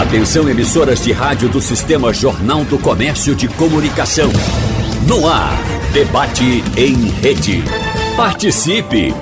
[0.00, 4.30] Atenção emissoras de rádio do Sistema Jornal do Comércio de Comunicação.
[5.06, 5.52] No ar,
[5.92, 7.62] debate em rede.
[8.16, 9.14] Participe!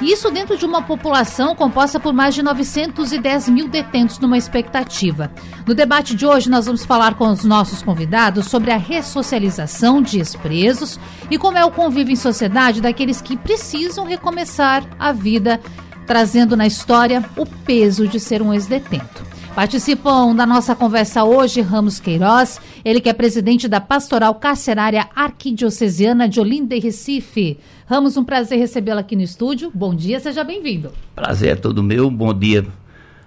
[0.01, 5.31] Isso dentro de uma população composta por mais de 910 mil detentos numa expectativa.
[5.65, 10.19] No debate de hoje, nós vamos falar com os nossos convidados sobre a ressocialização de
[10.19, 10.99] ex-presos
[11.31, 15.59] e como é o convívio em sociedade daqueles que precisam recomeçar a vida,
[16.05, 19.36] trazendo na história o peso de ser um ex-detento.
[19.58, 26.30] Participam da nossa conversa hoje Ramos Queiroz, ele que é presidente da Pastoral Carcerária Arquidiocesana
[26.30, 27.58] de Olinda e Recife.
[27.88, 29.72] Ramos, um prazer recebê-lo aqui no estúdio.
[29.73, 30.91] Bom dia, seja bem-vindo.
[31.16, 32.11] Prazer é todo meu.
[32.11, 32.67] Bom dia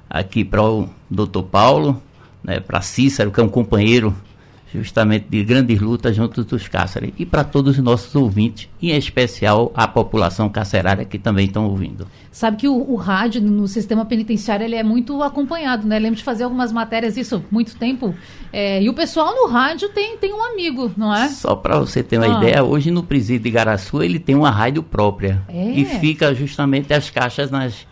[0.08, 2.00] aqui para o doutor Paulo,
[2.44, 4.14] né, para Cícero, que é um companheiro
[4.72, 7.12] justamente de grandes lutas junto dos cárceres.
[7.18, 12.06] E para todos os nossos ouvintes, em especial a população carcerária que também estão ouvindo.
[12.30, 15.98] Sabe que o, o, rádio no sistema penitenciário ele é muito acompanhado, né?
[15.98, 18.14] Lembro de fazer algumas matérias isso muito tempo.
[18.52, 21.28] É, e o pessoal no rádio tem, tem um amigo, não é?
[21.28, 22.38] Só para você ter uma ah.
[22.38, 25.42] ideia, hoje no presídio de Garaçu ele tem uma rádio própria.
[25.48, 25.70] É.
[25.72, 27.86] E fica justamente as caixas nas,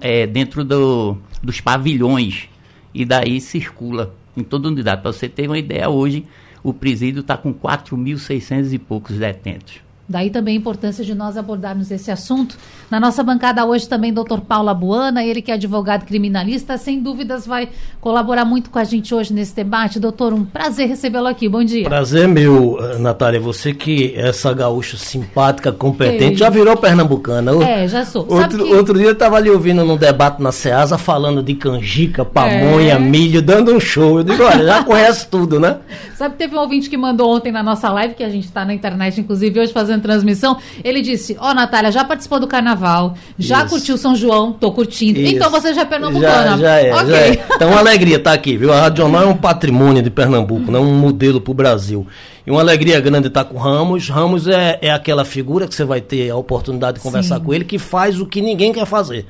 [0.00, 2.48] é, dentro do, dos pavilhões.
[2.92, 5.02] E daí circula em toda unidade.
[5.02, 6.24] Para você ter uma ideia, hoje
[6.62, 9.83] o presídio está com 4.600 e poucos detentos.
[10.06, 12.58] Daí também a importância de nós abordarmos esse assunto.
[12.90, 17.46] Na nossa bancada hoje também doutor Paulo Abuana, ele que é advogado criminalista, sem dúvidas
[17.46, 17.70] vai
[18.02, 19.98] colaborar muito com a gente hoje nesse debate.
[19.98, 21.48] Doutor, um prazer recebê-lo aqui.
[21.48, 21.88] Bom dia.
[21.88, 23.40] Prazer meu, eh, Natália.
[23.40, 27.52] Você que é essa gaúcha simpática, competente, já virou pernambucana.
[27.64, 28.26] É, já sou.
[28.30, 28.74] Outro, que...
[28.74, 32.98] outro dia eu estava ali ouvindo num debate na Ceasa falando de canjica, pamonha, é.
[32.98, 34.18] milho, dando um show.
[34.18, 35.78] Eu digo, olha, já conhece tudo, né?
[36.14, 38.74] Sabe, teve um ouvinte que mandou ontem na nossa live, que a gente está na
[38.74, 43.14] internet, inclusive, hoje fazendo fazendo transmissão, ele disse: Ó, oh, Natália, já participou do carnaval,
[43.38, 43.68] já Isso.
[43.68, 45.20] curtiu São João, tô curtindo.
[45.20, 45.34] Isso.
[45.34, 46.50] Então você já é pernambucana.
[46.50, 47.06] Já, já é, okay.
[47.06, 47.46] já é.
[47.54, 48.72] Então, uma alegria estar tá aqui, viu?
[48.72, 50.78] A Rádio Jornal é um patrimônio de Pernambuco, né?
[50.78, 52.06] um modelo para o Brasil.
[52.46, 54.08] E uma alegria grande estar com o Ramos.
[54.08, 57.44] Ramos é, é aquela figura que você vai ter a oportunidade de conversar Sim.
[57.44, 59.26] com ele, que faz o que ninguém quer fazer.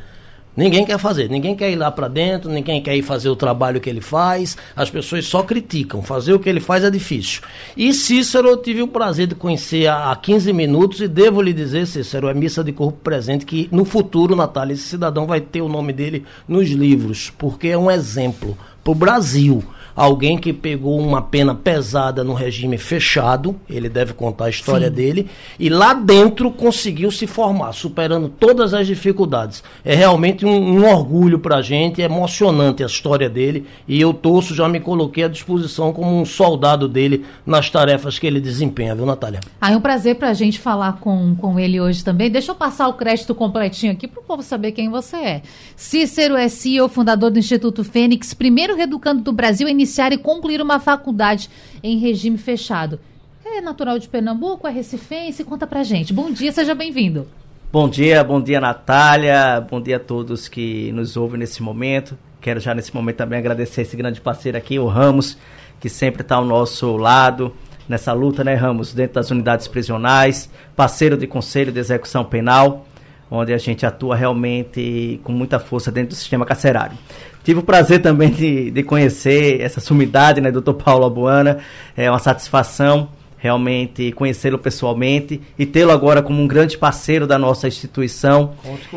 [0.56, 3.80] Ninguém quer fazer, ninguém quer ir lá para dentro, ninguém quer ir fazer o trabalho
[3.80, 6.00] que ele faz, as pessoas só criticam.
[6.00, 7.42] Fazer o que ele faz é difícil.
[7.76, 11.86] E Cícero, eu tive o prazer de conhecer há 15 minutos e devo lhe dizer,
[11.86, 15.68] Cícero, é missa de corpo presente que no futuro, Natália, esse cidadão vai ter o
[15.68, 19.64] nome dele nos livros, porque é um exemplo para o Brasil
[19.94, 24.94] alguém que pegou uma pena pesada no regime fechado, ele deve contar a história Sim.
[24.94, 29.62] dele, e lá dentro conseguiu se formar, superando todas as dificuldades.
[29.84, 34.12] É realmente um, um orgulho para a gente, é emocionante a história dele, e eu
[34.12, 38.94] torço, já me coloquei à disposição como um soldado dele nas tarefas que ele desempenha,
[38.94, 39.40] viu, Natália?
[39.60, 42.30] Ah, é um prazer para a gente falar com, com ele hoje também.
[42.30, 45.42] Deixa eu passar o crédito completinho aqui para o povo saber quem você é.
[45.76, 50.80] Cícero é CEO, fundador do Instituto Fênix, primeiro reeducando do Brasil, iniciar e concluir uma
[50.80, 51.50] faculdade
[51.82, 52.98] em regime fechado.
[53.44, 55.44] É natural de Pernambuco, é recifense?
[55.44, 56.12] Conta pra gente.
[56.12, 57.28] Bom dia, seja bem-vindo.
[57.70, 62.16] Bom dia, bom dia Natália, bom dia a todos que nos ouvem nesse momento.
[62.40, 65.36] Quero já nesse momento também agradecer esse grande parceiro aqui, o Ramos,
[65.80, 67.54] que sempre está ao nosso lado
[67.88, 72.86] nessa luta, né, Ramos, dentro das unidades prisionais, parceiro de conselho de execução penal,
[73.30, 76.96] onde a gente atua realmente com muita força dentro do sistema carcerário.
[77.44, 81.58] Tive o prazer também de, de conhecer essa sumidade, né, doutor Paulo Abuana.
[81.94, 87.68] É uma satisfação realmente conhecê-lo pessoalmente e tê-lo agora como um grande parceiro da nossa
[87.68, 88.54] instituição.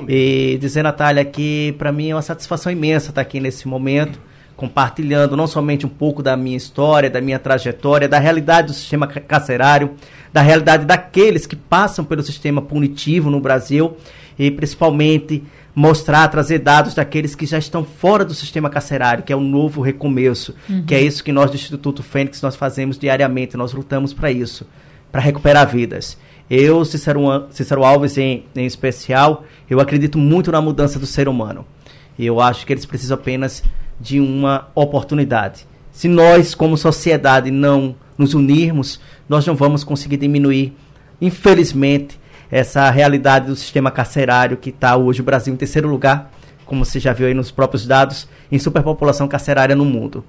[0.07, 4.17] E dizer, Natália, que para mim é uma satisfação imensa estar aqui nesse momento,
[4.55, 9.05] compartilhando não somente um pouco da minha história, da minha trajetória, da realidade do sistema
[9.07, 9.91] carcerário,
[10.31, 13.97] da realidade daqueles que passam pelo sistema punitivo no Brasil
[14.39, 15.43] e principalmente
[15.77, 19.79] mostrar, trazer dados daqueles que já estão fora do sistema carcerário, que é o novo
[19.79, 20.83] recomeço, uhum.
[20.83, 24.65] que é isso que nós do Instituto Fênix nós fazemos diariamente, nós lutamos para isso,
[25.11, 26.17] para recuperar vidas.
[26.49, 31.63] Eu, Cícero, Cícero Alves em, em especial, eu acredito muito na mudança do ser humano.
[32.17, 33.61] E eu acho que eles precisam apenas
[34.01, 35.67] de uma oportunidade.
[35.91, 40.75] Se nós, como sociedade, não nos unirmos, nós não vamos conseguir diminuir,
[41.21, 42.19] infelizmente,
[42.51, 46.31] essa realidade do sistema carcerário que está hoje o Brasil em terceiro lugar,
[46.65, 50.23] como você já viu aí nos próprios dados, em superpopulação carcerária no mundo.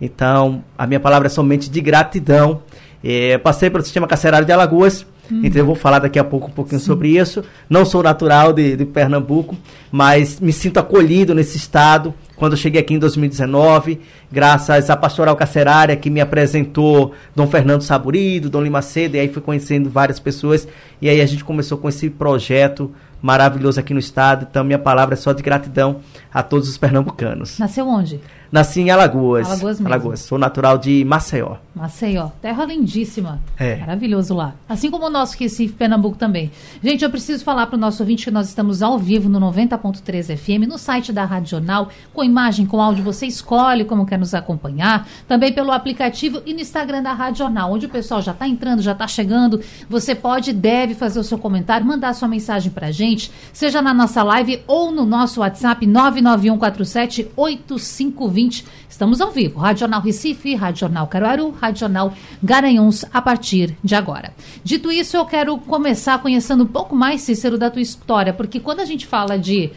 [0.00, 2.62] Então, a minha palavra é somente de gratidão.
[3.04, 5.40] É, passei pelo sistema carcerário de Alagoas, Hum.
[5.44, 6.86] Então eu vou falar daqui a pouco um pouquinho Sim.
[6.86, 7.44] sobre isso.
[7.68, 9.56] Não sou natural de, de Pernambuco,
[9.90, 12.12] mas me sinto acolhido nesse estado.
[12.42, 17.82] Quando eu cheguei aqui em 2019, graças à pastoral carcerária que me apresentou Dom Fernando
[17.82, 20.66] Saburido, Dom Lima Cedo, e aí fui conhecendo várias pessoas.
[21.00, 22.90] E aí a gente começou com esse projeto
[23.22, 24.48] maravilhoso aqui no estado.
[24.50, 26.00] Então minha palavra é só de gratidão
[26.34, 27.60] a todos os pernambucanos.
[27.60, 28.20] Nasceu onde?
[28.52, 29.46] Nasci em Alagoas.
[29.46, 29.86] Alagoas mesmo.
[29.86, 30.20] Alagoas.
[30.20, 31.56] Sou natural de Maceió.
[31.74, 32.28] Maceió.
[32.42, 33.40] Terra lindíssima.
[33.58, 33.76] É.
[33.76, 34.52] Maravilhoso lá.
[34.68, 36.50] Assim como o nosso Recife, Pernambuco também.
[36.84, 40.36] Gente, eu preciso falar para o nosso ouvinte que nós estamos ao vivo no 90.3
[40.36, 43.02] FM, no site da Radional, com imagem, com áudio.
[43.04, 45.08] Você escolhe como quer nos acompanhar.
[45.26, 48.92] Também pelo aplicativo e no Instagram da Radional, onde o pessoal já está entrando, já
[48.92, 49.62] está chegando.
[49.88, 53.80] Você pode e deve fazer o seu comentário, mandar sua mensagem para a gente, seja
[53.80, 58.64] na nossa live ou no nosso WhatsApp 99147 8520 20.
[58.88, 59.60] Estamos ao vivo.
[59.60, 62.12] Radional Recife, Radional Caruaru, Radional
[62.42, 64.32] Garanhuns, a partir de agora.
[64.64, 68.80] Dito isso, eu quero começar conhecendo um pouco mais, Cícero, da tua história, porque quando
[68.80, 69.70] a gente fala de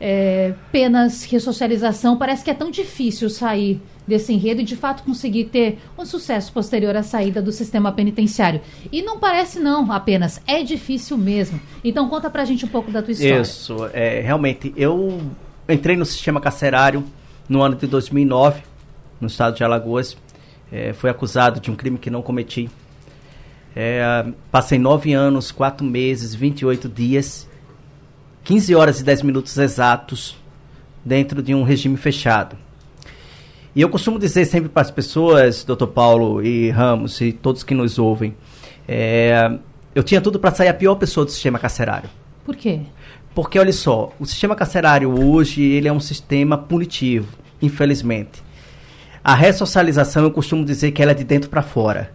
[0.00, 5.46] é, penas, ressocialização, parece que é tão difícil sair desse enredo e de fato conseguir
[5.46, 8.60] ter um sucesso posterior à saída do sistema penitenciário.
[8.92, 11.60] E não parece não apenas, é difícil mesmo.
[11.82, 13.40] Então conta pra gente um pouco da tua história.
[13.40, 15.20] Isso, é, realmente, eu
[15.68, 17.04] entrei no sistema carcerário
[17.48, 18.62] no ano de 2009,
[19.20, 20.16] no estado de Alagoas.
[20.70, 22.68] É, foi acusado de um crime que não cometi.
[23.74, 27.48] É, passei nove anos, quatro meses, 28 dias,
[28.42, 30.36] 15 horas e 10 minutos exatos
[31.04, 32.56] dentro de um regime fechado.
[33.74, 37.74] E eu costumo dizer sempre para as pessoas, doutor Paulo e Ramos e todos que
[37.74, 38.34] nos ouvem,
[38.88, 39.58] é,
[39.94, 42.08] eu tinha tudo para sair a pior pessoa do sistema carcerário.
[42.44, 42.80] Por quê?
[43.36, 47.28] Porque, olha só, o sistema carcerário hoje, ele é um sistema punitivo,
[47.60, 48.42] infelizmente.
[49.22, 52.10] A ressocialização, eu costumo dizer que ela é de dentro para fora,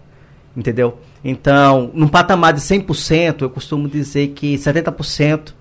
[0.58, 0.98] entendeu?
[1.24, 5.54] Então, num patamar de 100%, eu costumo dizer que 70%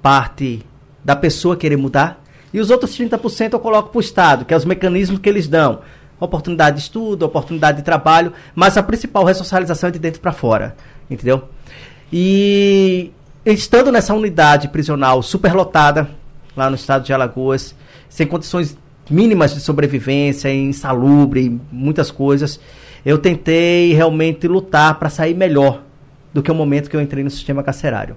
[0.00, 0.64] parte
[1.04, 2.24] da pessoa querer mudar
[2.54, 5.48] e os outros 30% eu coloco para o Estado, que é os mecanismos que eles
[5.48, 5.80] dão.
[6.20, 10.76] Oportunidade de estudo, oportunidade de trabalho, mas a principal ressocialização é de dentro para fora,
[11.10, 11.48] entendeu?
[12.12, 13.10] E
[13.44, 16.10] estando nessa unidade prisional superlotada,
[16.56, 17.74] lá no estado de Alagoas,
[18.08, 18.76] sem condições
[19.08, 22.60] mínimas de sobrevivência, insalubre, muitas coisas,
[23.04, 25.82] eu tentei realmente lutar para sair melhor
[26.32, 28.16] do que o momento que eu entrei no sistema carcerário.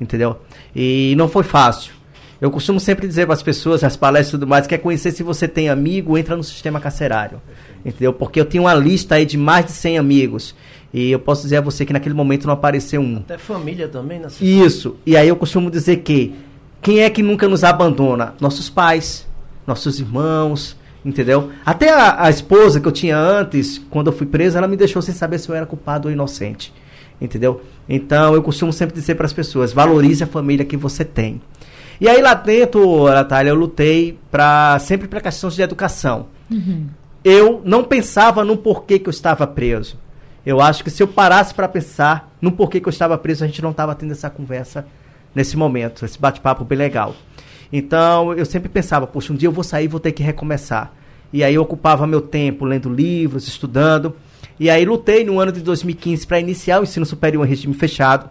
[0.00, 0.40] Entendeu?
[0.74, 1.92] E não foi fácil.
[2.42, 5.12] Eu costumo sempre dizer para as pessoas, as palestras e tudo mais, que é conhecer
[5.12, 7.40] se você tem amigo, entra no sistema carcerário.
[7.84, 8.12] Entendeu?
[8.12, 10.52] Porque eu tinha uma lista aí de mais de 100 amigos.
[10.92, 13.18] E eu posso dizer a você que naquele momento não apareceu um.
[13.18, 14.26] Até família também, né?
[14.40, 14.96] Isso.
[15.06, 16.34] E aí eu costumo dizer que
[16.82, 18.34] quem é que nunca nos abandona?
[18.40, 19.24] Nossos pais,
[19.64, 21.52] nossos irmãos, entendeu?
[21.64, 25.00] Até a, a esposa que eu tinha antes, quando eu fui preso, ela me deixou
[25.00, 26.74] sem saber se eu era culpado ou inocente.
[27.20, 27.62] Entendeu?
[27.88, 31.40] Então eu costumo sempre dizer para as pessoas: valorize a família que você tem.
[32.02, 36.26] E aí lá dentro, Natália, eu lutei para sempre para questões de educação.
[36.50, 36.88] Uhum.
[37.22, 39.96] Eu não pensava no porquê que eu estava preso.
[40.44, 43.46] Eu acho que se eu parasse para pensar no porquê que eu estava preso, a
[43.46, 44.84] gente não estava tendo essa conversa
[45.32, 47.14] nesse momento, esse bate-papo bem legal.
[47.72, 50.92] Então, eu sempre pensava, poxa, um dia eu vou sair, vou ter que recomeçar.
[51.32, 54.16] E aí eu ocupava meu tempo lendo livros, estudando.
[54.58, 58.28] E aí lutei no ano de 2015 para iniciar o ensino superior em regime fechado,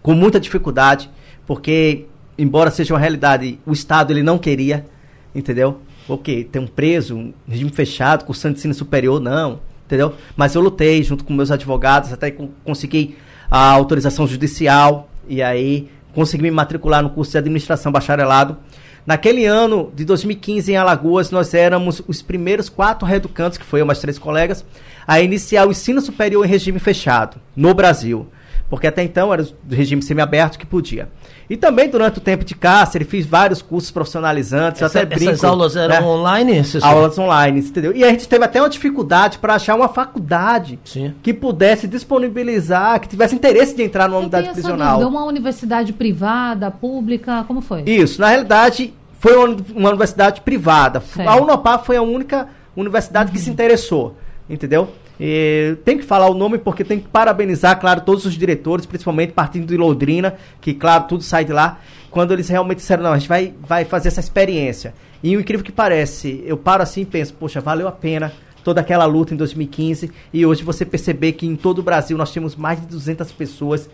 [0.00, 1.10] com muita dificuldade,
[1.48, 2.06] porque
[2.38, 4.86] embora seja uma realidade, o Estado ele não queria,
[5.34, 5.80] entendeu?
[6.08, 10.14] Ok, ter um preso, um regime fechado, cursando ensino superior, não entendeu?
[10.36, 12.30] Mas eu lutei junto com meus advogados, até
[12.64, 13.16] consegui
[13.50, 18.58] a autorização judicial e aí consegui me matricular no curso de administração bacharelado.
[19.06, 23.86] Naquele ano de 2015 em Alagoas, nós éramos os primeiros quatro reeducantes, que foi eu
[23.86, 24.64] mais três colegas,
[25.06, 28.26] a iniciar o ensino superior em regime fechado no Brasil.
[28.68, 31.08] Porque até então era do regime semiaberto que podia.
[31.48, 34.82] E também durante o tempo de cárcere fiz vários cursos profissionalizantes.
[34.82, 36.02] Essa, até brinco, essas aulas eram né?
[36.02, 36.62] online?
[36.82, 37.94] Aulas online, entendeu?
[37.94, 41.14] E a gente teve até uma dificuldade para achar uma faculdade Sim.
[41.22, 44.98] que pudesse disponibilizar, que tivesse interesse de entrar numa Eu unidade prisional.
[44.98, 47.82] Deu uma universidade privada, pública, como foi?
[47.86, 51.00] Isso, na realidade foi uma, uma universidade privada.
[51.00, 51.28] Certo.
[51.28, 53.36] A Unopar foi a única universidade uhum.
[53.36, 54.16] que se interessou,
[54.50, 54.88] entendeu?
[55.18, 59.32] E tem que falar o nome porque tem que parabenizar, claro, todos os diretores, principalmente
[59.32, 61.80] partindo de Londrina, que, claro, tudo sai de lá,
[62.10, 64.94] quando eles realmente disseram, não, a gente vai, vai fazer essa experiência.
[65.22, 68.32] E o incrível que parece, eu paro assim e penso, poxa, valeu a pena
[68.62, 72.32] toda aquela luta em 2015 e hoje você perceber que em todo o Brasil nós
[72.32, 73.88] temos mais de 200 pessoas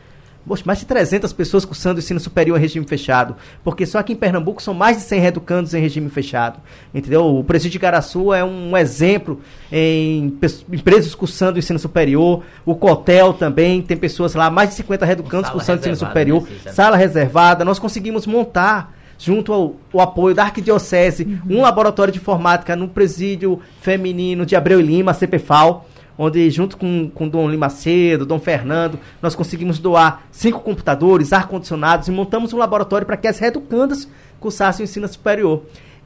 [0.46, 3.36] Poxa, mais de 300 pessoas cursando ensino superior em regime fechado.
[3.62, 6.60] Porque só aqui em Pernambuco são mais de 100 reeducandos em regime fechado.
[6.92, 7.24] Entendeu?
[7.38, 10.36] O presídio de Garaçu é um exemplo em
[10.72, 12.42] empresas cursando ensino superior.
[12.66, 16.46] O Cotel também tem pessoas lá, mais de 50 reeducandos cursando ensino superior.
[16.64, 17.64] Né, sala reservada.
[17.64, 21.58] Nós conseguimos montar junto ao, ao, apoio da Arquidiocese, uhum.
[21.58, 25.86] um laboratório de informática no presídio feminino de Abreu e Lima, CPFAL,
[26.22, 32.06] onde junto com, com Dom Lima Cedo, Dom Fernando, nós conseguimos doar cinco computadores, ar-condicionados
[32.06, 35.64] e montamos um laboratório para que as reeducandas cursassem o ensino superior.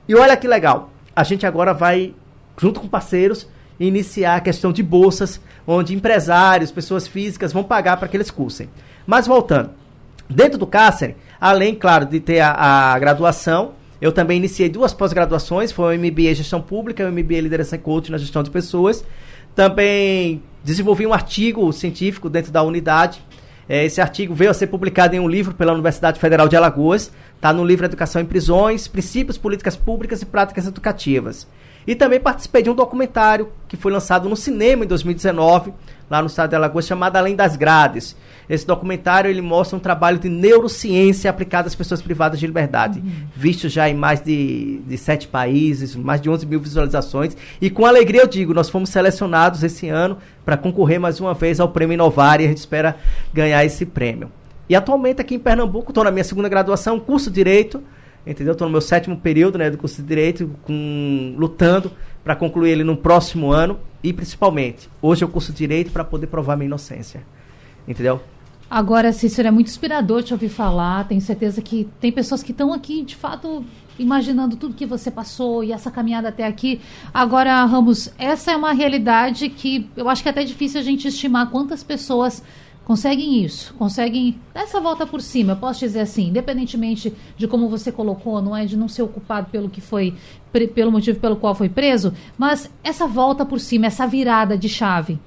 [0.09, 2.15] E olha que legal, a gente agora vai,
[2.57, 3.47] junto com parceiros,
[3.79, 8.71] iniciar a questão de bolsas, onde empresários, pessoas físicas vão pagar para que eles cursem.
[9.07, 9.71] Mas voltando,
[10.31, 12.53] dentro do Cáceres, além, claro, de ter a,
[12.95, 17.41] a graduação, eu também iniciei duas pós-graduações, foi o MBA Gestão Pública e o MBA
[17.41, 19.05] Liderança e Coaching na Gestão de Pessoas.
[19.57, 23.25] Também desenvolvi um artigo científico dentro da unidade.
[23.67, 27.11] É, esse artigo veio a ser publicado em um livro pela Universidade Federal de Alagoas.
[27.35, 31.49] Está no livro Educação em Prisões, Princípios, Políticas Públicas e Práticas Educativas.
[31.87, 35.73] E também participei de um documentário que foi lançado no cinema em 2019,
[36.09, 38.17] lá no estado de Alagoas, chamado Além das Grades.
[38.49, 43.27] Esse documentário ele mostra um trabalho de neurociência aplicado às pessoas privadas de liberdade, uhum.
[43.35, 47.37] visto já em mais de, de sete países, mais de 11 mil visualizações.
[47.61, 51.59] E com alegria eu digo, nós fomos selecionados esse ano para concorrer mais uma vez
[51.59, 52.97] ao Prêmio Inovar e a gente espera
[53.35, 54.31] ganhar esse prêmio.
[54.69, 57.83] E atualmente aqui em Pernambuco, estou na minha segunda graduação, curso Direito,
[58.27, 58.53] entendeu?
[58.53, 61.91] Estou no meu sétimo período né, do curso de Direito, com, lutando
[62.27, 66.57] para concluir ele no próximo ano e principalmente, hoje eu curso Direito para poder provar
[66.57, 67.23] minha inocência,
[67.87, 68.21] entendeu?
[68.69, 71.07] Agora, Cícero, é muito inspirador te ouvir falar.
[71.07, 73.65] Tenho certeza que tem pessoas que estão aqui, de fato,
[73.97, 76.81] imaginando tudo que você passou e essa caminhada até aqui.
[77.15, 81.07] Agora, Ramos, essa é uma realidade que eu acho que é até difícil a gente
[81.07, 82.43] estimar quantas pessoas
[82.87, 85.53] conseguem isso, conseguem essa volta por cima.
[85.53, 89.49] Eu posso dizer assim, independentemente de como você colocou, não é de não ser ocupado
[89.51, 90.15] pelo que foi,
[90.73, 95.19] pelo motivo pelo qual foi preso, mas essa volta por cima, essa virada de chave.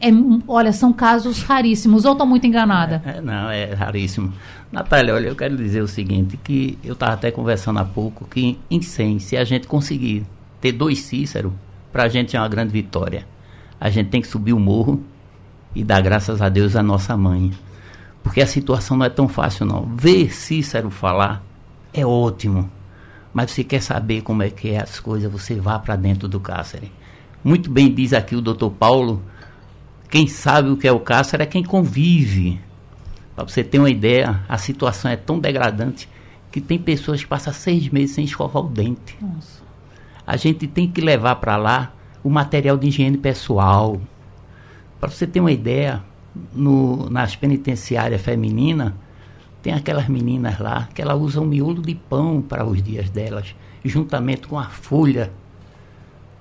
[0.00, 0.06] É,
[0.46, 3.02] olha, são casos raríssimos, ou estou muito enganada?
[3.04, 4.32] É, é, não, é raríssimo.
[4.70, 8.56] Natália, olha, eu quero dizer o seguinte, que eu estava até conversando há pouco, que
[8.70, 10.24] em 100, se a gente conseguir
[10.60, 11.52] ter dois Cícero,
[11.90, 13.26] para a gente é uma grande vitória.
[13.80, 15.02] A gente tem que subir o morro
[15.78, 17.52] e dar graças a Deus à nossa mãe.
[18.20, 19.84] Porque a situação não é tão fácil não.
[19.94, 21.40] Ver Cícero falar
[21.94, 22.68] é ótimo.
[23.32, 26.40] Mas você quer saber como é que é as coisas, você vá para dentro do
[26.40, 26.90] cárcere.
[27.44, 29.22] Muito bem diz aqui o doutor Paulo,
[30.10, 32.60] quem sabe o que é o cárcere é quem convive.
[33.36, 36.08] Para você ter uma ideia, a situação é tão degradante
[36.50, 39.16] que tem pessoas que passam seis meses sem escovar o dente.
[39.22, 39.62] Nossa.
[40.26, 41.92] A gente tem que levar para lá
[42.24, 44.00] o material de higiene pessoal.
[45.00, 46.02] Para você ter uma ideia,
[46.52, 48.92] no, nas penitenciárias femininas,
[49.62, 54.46] tem aquelas meninas lá que elas usam miolo de pão para os dias delas, juntamente
[54.46, 55.32] com a folha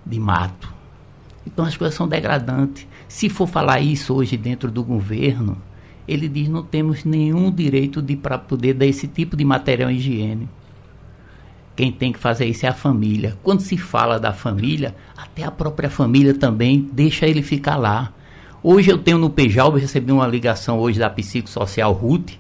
[0.06, 0.74] de mato.
[1.46, 2.88] Então as coisas são degradantes.
[3.08, 5.58] Se for falar isso hoje dentro do governo,
[6.08, 10.48] ele diz não temos nenhum direito de para poder dar esse tipo de material higiene.
[11.76, 13.38] Quem tem que fazer isso é a família.
[13.44, 18.12] Quando se fala da família, até a própria família também deixa ele ficar lá.
[18.64, 22.32] Hoje eu tenho no Pejal, eu recebi uma ligação hoje da psicossocial Ruth,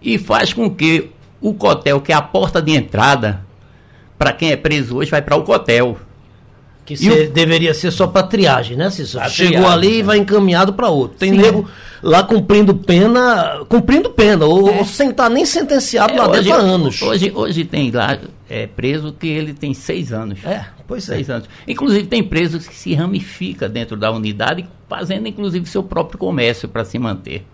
[0.00, 3.44] E faz com que o cotel, que é a porta de entrada,
[4.18, 5.98] para quem é preso hoje, vai para o cotel.
[6.90, 7.30] Que cê, o...
[7.30, 9.30] deveria ser só para triagem, né, Cícero?
[9.30, 11.16] Chegou triagem, ali e vai encaminhado para outro.
[11.18, 11.36] Tem Sim.
[11.36, 11.70] nego
[12.02, 14.78] lá cumprindo pena, cumprindo pena, ou, é.
[14.78, 17.00] ou sem estar tá nem sentenciado é, lá dentro há anos.
[17.00, 18.18] Hoje, hoje tem lá
[18.48, 20.44] é, preso que ele tem seis anos.
[20.44, 21.14] É, pois é.
[21.14, 21.48] Seis anos.
[21.68, 26.84] Inclusive tem preso que se ramifica dentro da unidade, fazendo inclusive seu próprio comércio para
[26.84, 27.46] se manter.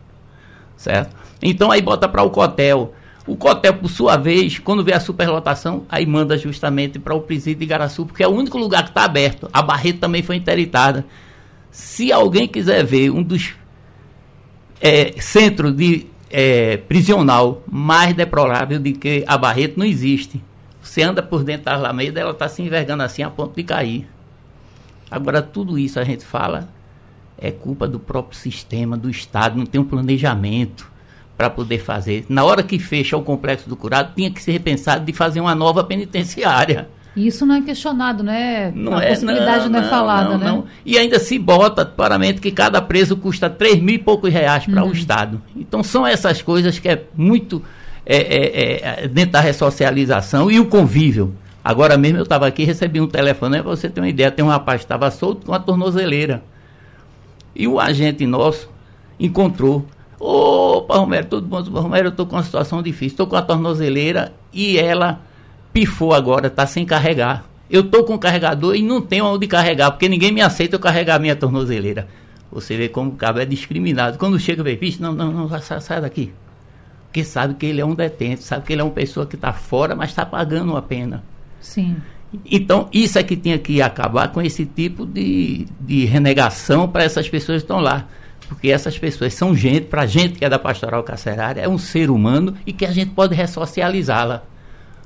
[0.79, 1.15] Certo?
[1.43, 2.95] Então aí bota para o cotel.
[3.27, 7.61] O Cotel, por sua vez, quando vê a superlotação, aí manda justamente para o presídio
[7.61, 9.49] de Garaçu, porque é o único lugar que está aberto.
[9.53, 11.05] A Barreto também foi interditada.
[11.71, 13.55] Se alguém quiser ver um dos
[14.81, 20.41] é, centros de é, prisional mais deplorável do que a Barreto, não existe.
[20.81, 24.09] Você anda por dentro da Alameda, ela está se envergando assim a ponto de cair.
[25.11, 26.69] Agora, tudo isso a gente fala
[27.37, 30.91] é culpa do próprio sistema, do Estado, não tem um planejamento
[31.37, 32.25] para poder fazer.
[32.29, 35.55] Na hora que fecha o complexo do curado, tinha que ser repensado de fazer uma
[35.55, 36.89] nova penitenciária.
[37.17, 38.71] Isso não é questionado, né?
[38.75, 40.47] Não a é, possibilidade não, não é falada, não, né?
[40.47, 40.65] Não.
[40.85, 44.83] E ainda se bota, claramente, que cada preso custa 3 mil e poucos reais para
[44.83, 44.91] uhum.
[44.91, 45.43] o Estado.
[45.57, 47.63] Então são essas coisas que é muito
[48.05, 51.35] é, é, é, dentro da ressocialização e o convívio.
[51.65, 54.49] Agora mesmo eu estava aqui, recebi um telefone, para você ter uma ideia, tem um
[54.49, 56.43] rapaz que estava solto com a tornozeleira.
[57.55, 58.71] E o agente nosso
[59.19, 59.87] encontrou
[60.19, 61.63] Opa, Romero, tudo bom?
[61.81, 63.09] Romero, eu estou com uma situação difícil.
[63.09, 65.21] Estou com a tornozeleira e ela
[65.73, 67.45] pifou agora, está sem carregar.
[67.69, 70.81] Eu estou com o carregador e não tenho onde carregar, porque ninguém me aceita eu
[70.81, 72.09] carregar a minha tornozeleira.
[72.51, 74.19] Você vê como o cabo é discriminado.
[74.19, 76.33] Quando chega, vê, vixe, não, não, não, sai, sai daqui.
[77.07, 79.53] Porque sabe que ele é um detento, sabe que ele é uma pessoa que está
[79.53, 81.23] fora, mas está pagando a pena.
[81.61, 81.97] Sim.
[82.45, 87.29] Então, isso é que tinha que acabar com esse tipo de, de renegação para essas
[87.29, 88.07] pessoas que estão lá
[88.49, 91.79] porque essas pessoas são gente, para a gente que é da pastoral carcerária, é um
[91.79, 94.43] ser humano e que a gente pode ressocializá-la.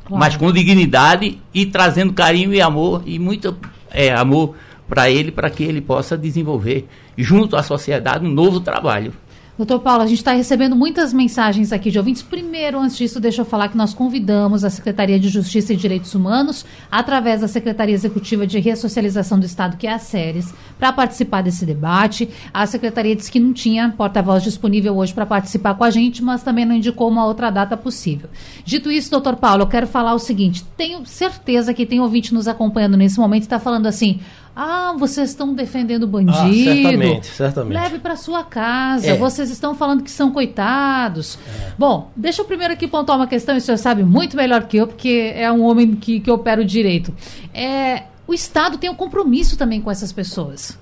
[0.04, 0.20] Claro.
[0.20, 3.56] Mas com dignidade e trazendo carinho e amor, e muito
[3.90, 4.56] é, amor
[4.88, 9.12] para ele, para que ele possa desenvolver, junto à sociedade, um novo trabalho.
[9.60, 12.22] Doutor Paulo, a gente está recebendo muitas mensagens aqui de ouvintes.
[12.22, 16.14] Primeiro, antes disso, deixa eu falar que nós convidamos a Secretaria de Justiça e Direitos
[16.14, 21.42] Humanos, através da Secretaria Executiva de Ressocialização do Estado, que é a SERES, para participar
[21.42, 22.26] desse debate.
[22.54, 26.42] A Secretaria disse que não tinha porta-voz disponível hoje para participar com a gente, mas
[26.42, 28.30] também não indicou uma outra data possível.
[28.64, 32.48] Dito isso, doutor Paulo, eu quero falar o seguinte: tenho certeza que tem ouvinte nos
[32.48, 34.20] acompanhando nesse momento e está falando assim.
[34.54, 36.36] Ah, vocês estão defendendo o bandido.
[36.36, 37.78] Ah, certamente, certamente.
[37.80, 39.06] Leve para sua casa.
[39.06, 39.16] É.
[39.16, 41.38] Vocês estão falando que são coitados.
[41.46, 41.72] É.
[41.78, 44.76] Bom, deixa eu primeiro aqui pontuar uma questão, e o senhor sabe muito melhor que
[44.76, 47.14] eu, porque é um homem que, que opera o direito.
[47.54, 50.78] É, o Estado tem um compromisso também com essas pessoas.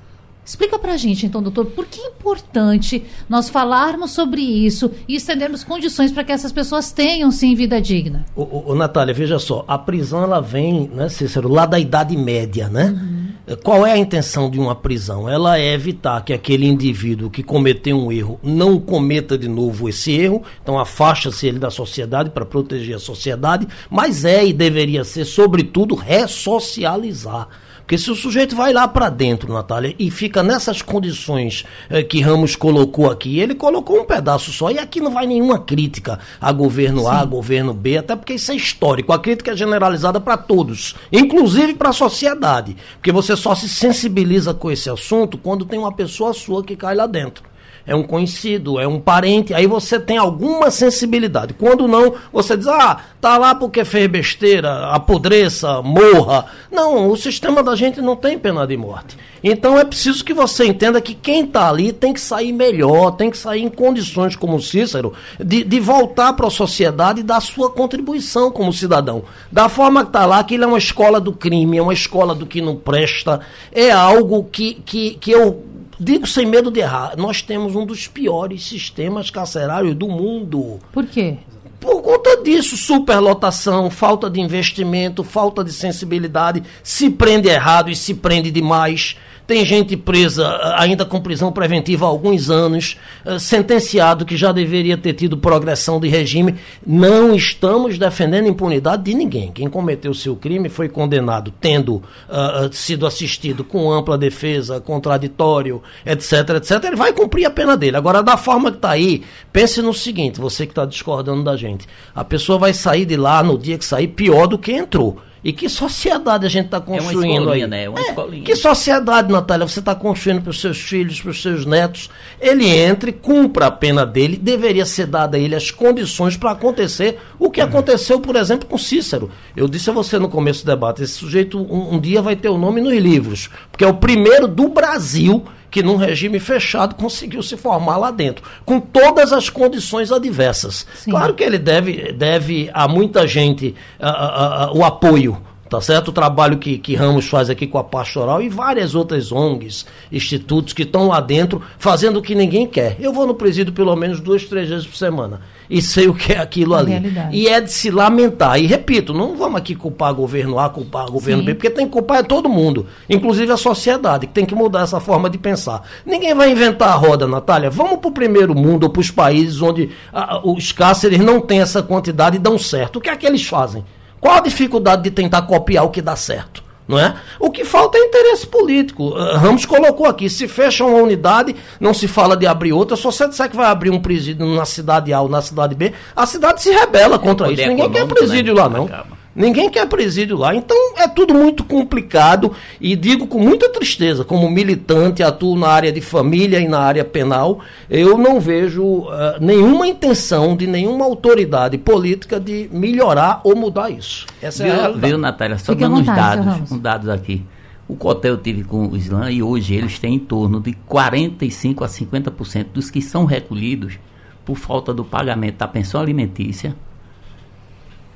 [0.49, 5.15] Explica para a gente, então, doutor, por que é importante nós falarmos sobre isso e
[5.15, 8.25] estendermos condições para que essas pessoas tenham, sim, vida digna?
[8.35, 12.67] Ô, ô, Natália, veja só, a prisão ela vem, né, Cícero, lá da Idade Média,
[12.71, 12.87] né?
[12.87, 13.28] Uhum.
[13.57, 15.29] Qual é a intenção de uma prisão?
[15.29, 20.13] Ela é evitar que aquele indivíduo que cometeu um erro não cometa de novo esse
[20.13, 25.25] erro, então afasta-se ele da sociedade para proteger a sociedade, mas é e deveria ser,
[25.25, 27.49] sobretudo, ressocializar.
[27.89, 32.21] Porque se o sujeito vai lá para dentro, Natália, e fica nessas condições eh, que
[32.21, 36.53] Ramos colocou aqui, ele colocou um pedaço só, e aqui não vai nenhuma crítica a
[36.53, 37.09] governo Sim.
[37.09, 39.11] A, governo B, até porque isso é histórico.
[39.11, 42.77] A crítica é generalizada para todos, inclusive para a sociedade.
[42.97, 46.95] Porque você só se sensibiliza com esse assunto quando tem uma pessoa sua que cai
[46.95, 47.48] lá dentro
[47.89, 51.55] é um conhecido, é um parente, aí você tem alguma sensibilidade.
[51.55, 56.45] Quando não, você diz, ah, tá lá porque fez besteira, apodreça, morra.
[56.71, 59.17] Não, o sistema da gente não tem pena de morte.
[59.43, 63.31] Então é preciso que você entenda que quem está ali tem que sair melhor, tem
[63.31, 67.71] que sair em condições como Cícero, de, de voltar para a sociedade e dar sua
[67.71, 69.23] contribuição como cidadão.
[69.51, 72.35] Da forma que está lá, que ele é uma escola do crime, é uma escola
[72.35, 73.41] do que não presta,
[73.73, 75.65] é algo que, que, que eu
[75.99, 80.79] digo sem medo de errar, nós temos um dos piores sistemas carcerários do mundo.
[80.93, 81.39] Por quê?
[81.81, 88.15] Por conta disso, superlotação, falta de investimento, falta de sensibilidade, se prende errado e se
[88.15, 89.17] prende demais.
[89.49, 94.53] Tem gente presa eh, ainda com prisão preventiva há alguns anos, eh, sentenciado que já
[94.53, 96.57] deveria ter tido progressão de regime.
[96.87, 99.51] Não estamos defendendo impunidade de ninguém.
[99.51, 101.95] Quem cometeu seu crime foi condenado tendo
[102.29, 106.85] uh, sido assistido com ampla defesa, contraditório, etc, etc.
[106.85, 107.97] Ele vai cumprir a pena dele.
[107.97, 111.87] Agora, da forma que está aí, pense no seguinte: você que está discordando da gente,
[112.15, 115.19] a pessoa vai sair de lá no dia que sair pior do que entrou.
[115.49, 117.67] E que sociedade a gente está construindo é aí?
[117.67, 117.85] Né?
[117.85, 121.41] É uma é, Que sociedade, Natália, você está construindo para os seus filhos, para os
[121.41, 122.11] seus netos?
[122.39, 127.19] Ele entre, cumpra a pena dele, deveria ser dada a ele as condições para acontecer
[127.39, 129.31] o que aconteceu, por exemplo, com Cícero.
[129.57, 132.51] Eu disse a você no começo do debate, esse sujeito um, um dia vai ter
[132.51, 137.43] o nome nos livros, porque é o primeiro do Brasil que num regime fechado conseguiu
[137.43, 140.87] se formar lá dentro, com todas as condições adversas.
[140.95, 141.11] Sim.
[141.11, 146.09] Claro que ele deve, deve a muita gente a, a, a, o apoio tá certo?
[146.09, 150.73] O trabalho que, que Ramos faz aqui com a Pastoral e várias outras ONGs, institutos
[150.73, 152.97] que estão lá dentro fazendo o que ninguém quer.
[152.99, 156.33] Eu vou no presídio pelo menos duas, três vezes por semana e sei o que
[156.33, 156.93] é aquilo ali.
[156.93, 157.37] Realidade.
[157.37, 158.59] E é de se lamentar.
[158.59, 161.47] E repito, não vamos aqui culpar governo A, culpar governo Sim.
[161.47, 164.83] B, porque tem que culpar é todo mundo, inclusive a sociedade, que tem que mudar
[164.83, 165.83] essa forma de pensar.
[166.05, 167.71] Ninguém vai inventar a roda, Natália.
[167.71, 171.61] Vamos para o primeiro mundo ou para os países onde a, os cárceres não têm
[171.61, 172.97] essa quantidade e dão certo.
[172.97, 173.85] O que é que eles fazem?
[174.21, 176.63] Qual a dificuldade de tentar copiar o que dá certo?
[176.89, 177.15] Não é?
[177.39, 179.11] O que falta é interesse político.
[179.11, 182.97] Uh, Ramos colocou aqui: se fecha uma unidade, não se fala de abrir outra.
[182.97, 185.93] Se você disser que vai abrir um presídio na cidade A ou na cidade B,
[186.17, 187.69] a cidade se rebela contra é isso.
[187.69, 188.63] Ninguém quer presídio né?
[188.63, 188.87] lá, não.
[188.87, 189.18] Acaba.
[189.39, 190.53] Ninguém quer presídio lá.
[190.53, 195.93] Então é tudo muito complicado e digo com muita tristeza, como militante, atuo na área
[195.93, 199.09] de família e na área penal, eu não vejo uh,
[199.41, 204.27] nenhuma intenção de nenhuma autoridade política de melhorar ou mudar isso.
[204.43, 205.57] Essa viu, é a Viu, Natália?
[205.57, 207.45] Só Fique dando uns dados, uns dados aqui.
[207.87, 211.85] O Cotel eu tive com o Islã e hoje eles têm em torno de 45
[211.85, 213.99] a 50% dos que são recolhidos
[214.45, 216.75] por falta do pagamento da pensão alimentícia,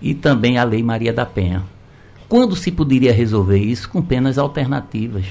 [0.03, 1.63] e também a Lei Maria da Penha.
[2.29, 3.89] Quando se poderia resolver isso?
[3.89, 5.27] Com penas alternativas,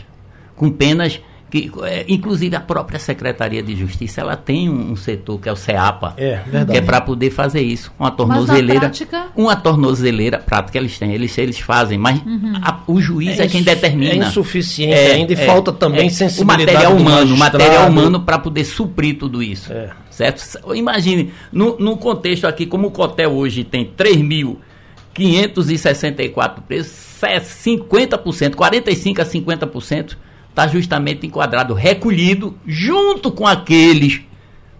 [0.55, 1.19] com penas
[1.51, 5.51] que, é, inclusive a própria Secretaria de Justiça, ela tem um, um setor que é
[5.51, 6.71] o CEAPA, é, verdade.
[6.71, 7.91] que é para poder fazer isso.
[7.99, 9.27] Uma tornozeleira, prática...
[9.35, 12.53] uma tornozeleira prática eles têm, eles, eles fazem, mas uhum.
[12.63, 14.13] a, o juiz é, é, quem determina.
[14.13, 16.63] É insuficiente é, ainda e é, falta também sensibilidade.
[16.63, 19.73] O material humano, o material humano para poder suprir tudo isso.
[20.11, 20.59] Certo?
[20.75, 29.25] Imagine, no, no contexto aqui, como o Cotel hoje tem 3.564 presos, 50%, 45% a
[29.25, 30.17] 50%
[30.49, 34.21] está justamente enquadrado, recolhido, junto com aqueles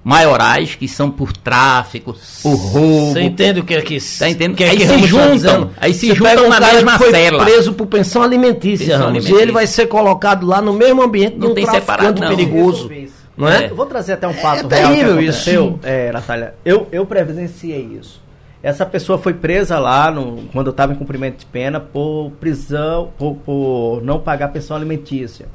[0.04, 3.14] maiorais que são por tráfico, por roubo.
[3.14, 4.58] Você entende o que é que tá entendendo?
[4.58, 7.46] Que é aí, que se juntam, tá aí se Você juntam na mesma foi cela.
[7.46, 9.40] preso por pensão alimentícia, pensão Ramos, alimentícia.
[9.40, 12.30] e ele vai ser colocado lá no mesmo ambiente não tem separado não.
[12.30, 12.90] perigoso.
[12.90, 13.70] Não é?
[13.70, 16.56] Eu vou trazer até um fato é, real que aconteceu, é, Natália.
[16.66, 18.22] Eu, eu presenciei isso.
[18.64, 23.12] Essa pessoa foi presa lá no, quando eu estava em cumprimento de pena por prisão,
[23.18, 25.48] por, por não pagar pensão alimentícia.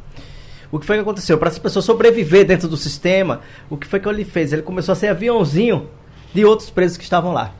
[0.72, 1.38] O que foi que aconteceu?
[1.38, 4.52] Para essa pessoa sobreviver dentro do sistema, o que foi que ele fez?
[4.52, 5.88] Ele começou a ser aviãozinho
[6.34, 7.52] de outros presos que estavam lá.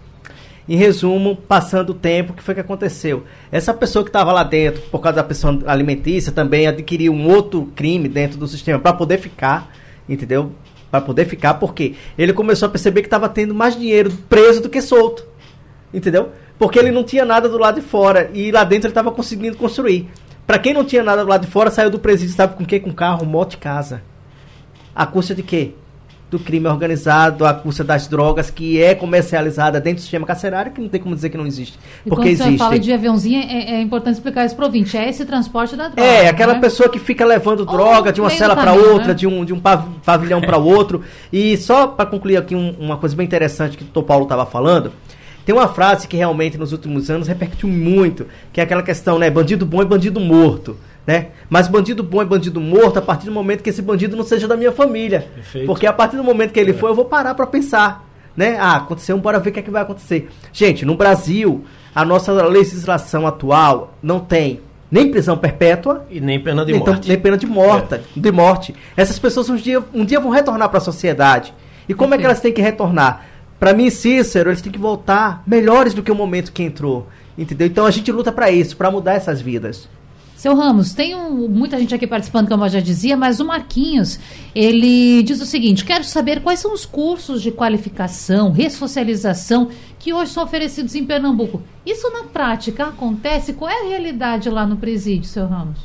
[0.68, 3.22] Em resumo, passando o tempo, o que foi que aconteceu?
[3.52, 7.70] Essa pessoa que estava lá dentro, por causa da pensão alimentícia, também adquiriu um outro
[7.76, 9.70] crime dentro do sistema para poder ficar
[10.08, 10.52] entendeu?
[10.90, 14.68] Para poder ficar, porque ele começou a perceber que estava tendo mais dinheiro preso do
[14.68, 15.26] que solto,
[15.92, 16.30] entendeu?
[16.58, 19.56] Porque ele não tinha nada do lado de fora e lá dentro ele estava conseguindo
[19.56, 20.08] construir.
[20.46, 22.78] Para quem não tinha nada do lado de fora, saiu do presídio, sabe com quê?
[22.78, 24.02] Com carro, moto e casa.
[24.94, 25.74] A custa de quê?
[26.36, 30.80] Do crime organizado, a custa das drogas que é comercializada dentro do sistema carcerário, que
[30.80, 31.78] não tem como dizer que não existe.
[32.04, 32.50] E porque quando existe.
[32.52, 34.96] você fala de aviãozinho, é, é, importante explicar isso para o ouvinte.
[34.96, 36.02] É esse transporte da droga.
[36.02, 36.60] É, aquela né?
[36.60, 39.14] pessoa que fica levando droga de uma cela para outra, né?
[39.14, 41.02] de um, de um pavilhão para outro.
[41.32, 44.06] E só para concluir aqui um, uma coisa bem interessante que o Dr.
[44.06, 44.92] Paulo estava falando,
[45.44, 49.30] tem uma frase que realmente nos últimos anos repercutiu muito, que é aquela questão, né?
[49.30, 51.28] Bandido bom e bandido morto né?
[51.48, 54.48] Mas bandido bom é bandido morto a partir do momento que esse bandido não seja
[54.48, 55.28] da minha família.
[55.34, 55.66] Perfeito.
[55.66, 56.74] Porque a partir do momento que ele é.
[56.74, 58.56] for, eu vou parar para pensar, né?
[58.58, 60.28] Ah, aconteceu, bora ver o que é que vai acontecer.
[60.52, 61.64] Gente, no Brasil,
[61.94, 67.08] a nossa legislação atual não tem nem prisão perpétua e nem pena de nem morte.
[67.08, 68.00] Nem pena de morte, é.
[68.16, 68.74] de morte.
[68.96, 71.54] Essas pessoas um dia, um dia vão retornar para a sociedade.
[71.88, 73.26] E como é que elas têm que retornar?
[73.58, 77.06] Para mim, Cícero, eles têm que voltar melhores do que o momento que entrou.
[77.38, 77.66] Entendeu?
[77.66, 79.88] Então a gente luta para isso, para mudar essas vidas.
[80.36, 84.20] Seu Ramos, tem um, muita gente aqui participando, como eu já dizia, mas o Marquinhos,
[84.54, 90.32] ele diz o seguinte: quero saber quais são os cursos de qualificação, ressocialização que hoje
[90.32, 91.62] são oferecidos em Pernambuco.
[91.86, 93.54] Isso na prática acontece?
[93.54, 95.78] Qual é a realidade lá no presídio, seu Ramos?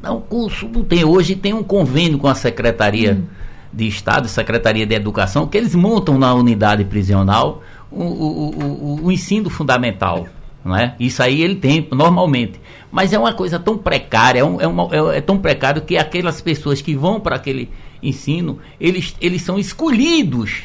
[0.00, 1.04] Não, curso não tem.
[1.04, 3.24] Hoje tem um convênio com a Secretaria hum.
[3.72, 9.12] de Estado, Secretaria de Educação, que eles montam na unidade prisional o, o, o, o
[9.12, 10.28] ensino fundamental.
[10.74, 10.94] É?
[10.98, 12.60] Isso aí ele tem normalmente.
[12.90, 15.98] Mas é uma coisa tão precária, é, um, é, uma, é, é tão precário que
[15.98, 17.70] aquelas pessoas que vão para aquele
[18.02, 20.62] ensino, eles, eles são escolhidos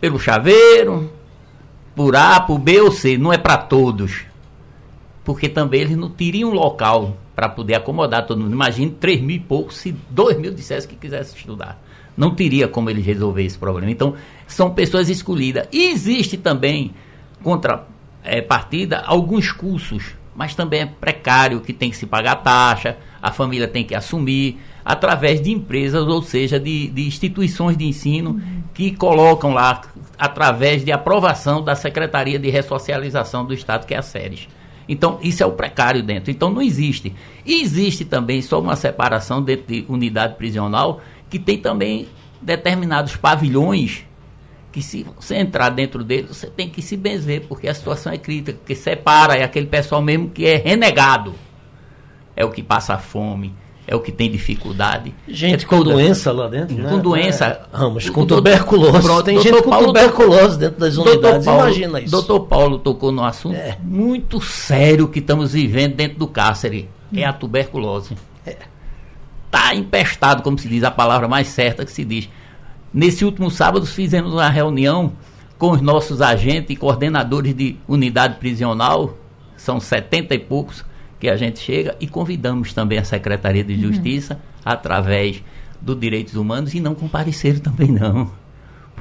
[0.00, 1.10] pelo chaveiro,
[1.96, 4.26] por A, por B ou C, não é para todos.
[5.28, 8.54] porque também eles não teriam local para poder acomodar todo mundo.
[8.54, 11.78] Imagine 3 mil e pouco se 2 mil dissessem que quisesse estudar.
[12.16, 13.90] Não teria como eles resolver esse problema.
[13.90, 14.14] Então,
[14.46, 15.68] são pessoas escolhidas.
[15.70, 16.94] E existe também,
[17.42, 17.84] contra
[18.22, 23.32] é, partida, alguns cursos, mas também é precário, que tem que se pagar taxa, a
[23.32, 28.62] família tem que assumir, através de empresas, ou seja, de, de instituições de ensino uhum.
[28.72, 29.82] que colocam lá,
[30.18, 34.48] através de aprovação da Secretaria de Ressocialização do Estado, que é a SERES.
[34.88, 36.30] Então, isso é o precário dentro.
[36.30, 37.14] Então, não existe.
[37.44, 42.08] E existe também só uma separação dentro de unidade prisional, que tem também
[42.40, 44.07] determinados pavilhões
[44.70, 48.18] que se você entrar dentro dele, você tem que se benzer, porque a situação é
[48.18, 51.34] crítica, porque separa, é aquele pessoal mesmo que é renegado.
[52.36, 53.52] É o que passa fome,
[53.86, 55.14] é o que tem dificuldade.
[55.26, 56.90] Gente é com doença lá dentro, né?
[56.90, 57.46] Com doença.
[57.46, 59.02] É, Ramos, com tuberculose.
[59.02, 62.10] Pronto, tem gente com Paulo tuberculose dentro das unidades, Paulo, imagina isso.
[62.10, 63.78] Doutor Paulo tocou no assunto é.
[63.82, 66.88] muito sério que estamos vivendo dentro do cárcere.
[67.12, 68.14] É a tuberculose.
[69.46, 69.76] Está é.
[69.76, 72.28] empestado, como se diz, a palavra mais certa que se diz.
[72.92, 75.12] Nesse último sábado fizemos uma reunião
[75.58, 79.18] com os nossos agentes e coordenadores de unidade prisional,
[79.56, 80.84] são setenta e poucos,
[81.18, 83.80] que a gente chega e convidamos também a Secretaria de uhum.
[83.80, 84.40] Justiça uhum.
[84.64, 85.42] através
[85.80, 88.30] do Direitos Humanos e não compareceram também não.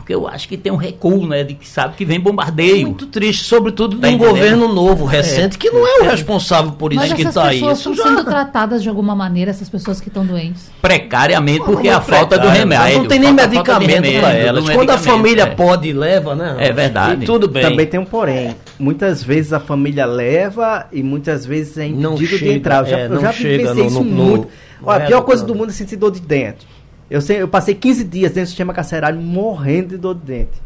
[0.07, 1.43] Porque eu acho que tem um recuo, né?
[1.43, 2.87] De que sabe que vem bombardeio.
[2.87, 5.59] Muito triste, sobretudo tá de um governo novo, recente, é.
[5.59, 7.59] que não é o responsável por isso Mas que está aí.
[7.59, 10.71] Mas essas pessoas estão sendo tratadas de alguma maneira, essas pessoas que estão doentes?
[10.81, 12.99] Precariamente, porque é a falta do remédio.
[12.99, 14.69] Não tem nem medicamento para elas.
[14.69, 15.45] Quando a família é.
[15.47, 16.55] pode, leva, né?
[16.57, 17.23] É verdade.
[17.23, 17.63] E tudo bem.
[17.63, 18.55] Também tem um porém.
[18.79, 22.85] Muitas vezes a família leva e muitas vezes é impedido de entrar.
[22.85, 24.47] Eu já, é, eu já chega no, isso no, muito.
[24.81, 26.65] No, Olha, a pior coisa do mundo é sentir dor de dentro.
[27.09, 30.61] Eu, sei, eu passei 15 dias dentro do sistema carcerário morrendo de dor de dente.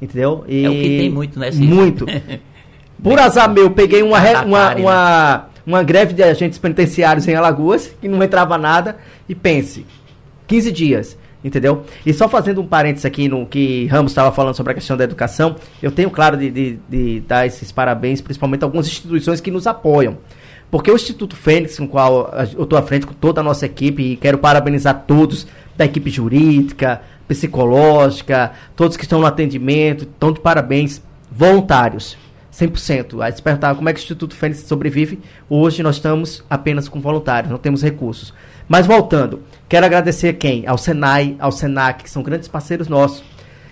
[0.00, 0.44] Entendeu?
[0.46, 1.50] E é o que tem muito, né?
[1.52, 2.06] Muito.
[3.02, 8.08] Por azar meu, peguei uma, uma, uma, uma greve de agentes penitenciários em Alagoas, que
[8.08, 8.96] não entrava nada,
[9.28, 9.84] e pense,
[10.46, 11.84] 15 dias, entendeu?
[12.04, 15.04] E só fazendo um parênteses aqui no que Ramos estava falando sobre a questão da
[15.04, 19.50] educação, eu tenho claro de, de, de dar esses parabéns, principalmente a algumas instituições que
[19.50, 20.16] nos apoiam.
[20.70, 23.66] Porque o Instituto Fênix, com o qual eu estou à frente com toda a nossa
[23.66, 25.46] equipe, e quero parabenizar todos
[25.76, 32.16] da equipe jurídica, psicológica, todos que estão no atendimento, estão de parabéns, voluntários,
[32.52, 33.22] 100%.
[33.22, 37.00] Aí se perguntava como é que o Instituto Fênix sobrevive, hoje nós estamos apenas com
[37.00, 38.32] voluntários, não temos recursos.
[38.68, 40.66] Mas voltando, quero agradecer quem?
[40.66, 43.22] Ao Senai, ao Senac, que são grandes parceiros nossos,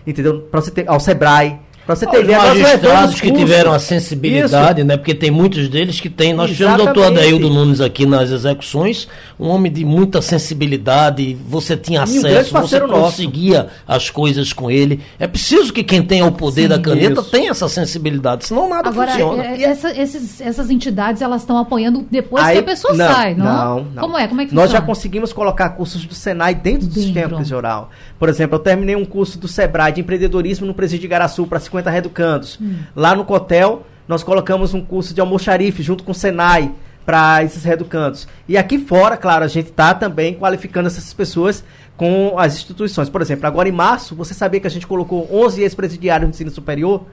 [0.06, 0.48] entendeu?
[0.52, 4.88] Você ter, ao Sebrae, Pra você ter ideia, magistrados que tiveram a sensibilidade, Isso.
[4.88, 4.96] né?
[4.96, 6.32] Porque tem muitos deles que têm.
[6.32, 9.06] Nós tivemos o doutor Adaildo Nunes aqui nas execuções,
[9.38, 13.70] um homem de muita sensibilidade, você tinha acesso, um você conseguia nosso.
[13.86, 15.00] as coisas com ele.
[15.18, 17.30] É preciso que quem tenha o poder Sim, da caneta isso.
[17.30, 19.44] tenha essa sensibilidade, senão nada Agora, funciona.
[19.44, 23.34] É, essa, esses, essas entidades, elas estão apoiando depois Aí, que a pessoa não, sai,
[23.34, 23.44] não?
[23.44, 24.02] Não, não?
[24.02, 24.26] Como é?
[24.26, 24.80] Como é que Nós funciona?
[24.80, 26.88] já conseguimos colocar cursos do Senai dentro, dentro.
[26.88, 27.90] do sistema prisional.
[28.18, 31.60] Por exemplo, eu terminei um curso do Sebrae de empreendedorismo no Presídio de Garaçu para
[31.74, 32.58] 50 reeducandos.
[32.60, 32.76] Hum.
[32.94, 36.72] Lá no Cotel, nós colocamos um curso de almoxarife junto com o Senai
[37.04, 38.26] para esses reeducandos.
[38.48, 41.64] E aqui fora, claro, a gente está também qualificando essas pessoas
[41.96, 43.10] com as instituições.
[43.10, 46.50] Por exemplo, agora em março, você sabia que a gente colocou 11 ex-presidiários no ensino
[46.50, 47.04] superior?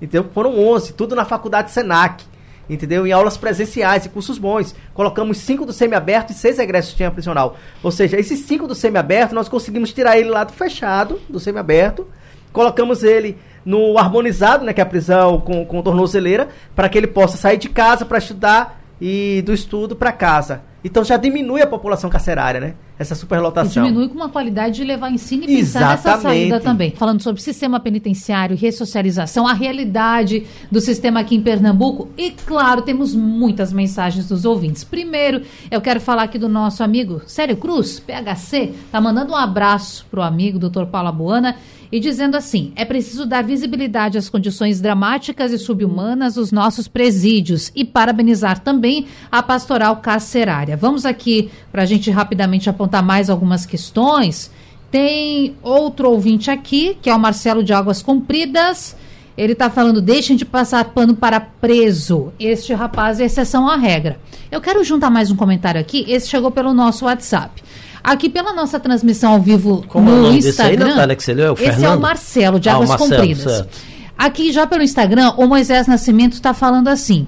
[0.00, 2.24] Então, foram 11, tudo na faculdade Senac
[2.68, 3.06] entendeu?
[3.06, 4.74] Em aulas presenciais e cursos bons.
[4.92, 7.56] Colocamos cinco do semiaberto e seis egressos de prisional.
[7.82, 12.06] Ou seja, esses cinco do semiaberto, nós conseguimos tirar ele lá do fechado, do semiaberto,
[12.52, 17.06] colocamos ele no harmonizado, né, que é a prisão com, com tornozeleira, para que ele
[17.06, 20.62] possa sair de casa para estudar e do estudo para casa.
[20.82, 22.74] Então já diminui a população carcerária, né?
[22.98, 23.84] Essa superlotação.
[23.84, 26.06] E diminui com uma qualidade de levar ensino e pensar Exatamente.
[26.06, 26.92] nessa saída também.
[26.92, 32.08] Falando sobre sistema penitenciário, ressocialização, a realidade do sistema aqui em Pernambuco.
[32.16, 34.82] E claro, temos muitas mensagens dos ouvintes.
[34.82, 40.06] Primeiro, eu quero falar aqui do nosso amigo Célio Cruz, PHC, tá mandando um abraço
[40.10, 40.86] pro amigo Dr.
[40.86, 41.56] Paulo Buana
[41.90, 47.72] e dizendo assim: é preciso dar visibilidade às condições dramáticas e subhumanas dos nossos presídios
[47.74, 50.76] e parabenizar também a pastoral carcerária.
[50.76, 54.50] Vamos aqui para a gente rapidamente apontar mais algumas questões.
[54.90, 58.96] Tem outro ouvinte aqui, que é o Marcelo de Águas Compridas.
[59.36, 62.32] Ele está falando: deixem de passar pano para preso.
[62.40, 64.18] Este rapaz é exceção à regra.
[64.50, 66.04] Eu quero juntar mais um comentário aqui.
[66.08, 67.62] Esse chegou pelo nosso WhatsApp.
[68.02, 70.84] Aqui pela nossa transmissão ao vivo Como no é Instagram.
[70.84, 73.52] Aí, Natália, que é o esse é o Marcelo, de ah, Águas Marcelo, Compridas.
[73.52, 73.78] Certo.
[74.16, 77.26] Aqui já pelo Instagram, o Moisés Nascimento está falando assim.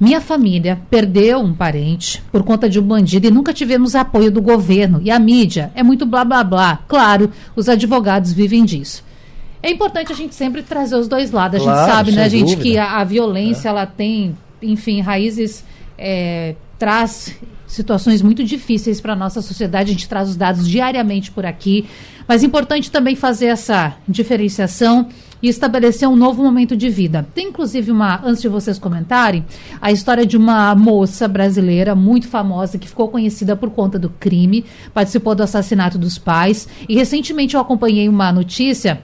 [0.00, 4.40] Minha família perdeu um parente por conta de um bandido e nunca tivemos apoio do
[4.40, 4.98] governo.
[5.04, 6.78] E a mídia é muito blá blá blá.
[6.88, 9.04] Claro, os advogados vivem disso.
[9.62, 11.60] É importante a gente sempre trazer os dois lados.
[11.60, 12.62] A claro, gente sabe, né, gente, dúvida.
[12.62, 13.70] que a, a violência é.
[13.70, 15.62] ela tem, enfim, raízes
[15.98, 19.90] é, traz situações muito difíceis para a nossa sociedade.
[19.90, 21.86] A gente traz os dados diariamente por aqui.
[22.26, 25.08] Mas é importante também fazer essa diferenciação
[25.42, 27.26] e estabelecer um novo momento de vida.
[27.34, 29.44] Tem inclusive uma, antes de vocês comentarem,
[29.80, 34.64] a história de uma moça brasileira muito famosa que ficou conhecida por conta do crime,
[34.94, 39.02] participou do assassinato dos pais e recentemente eu acompanhei uma notícia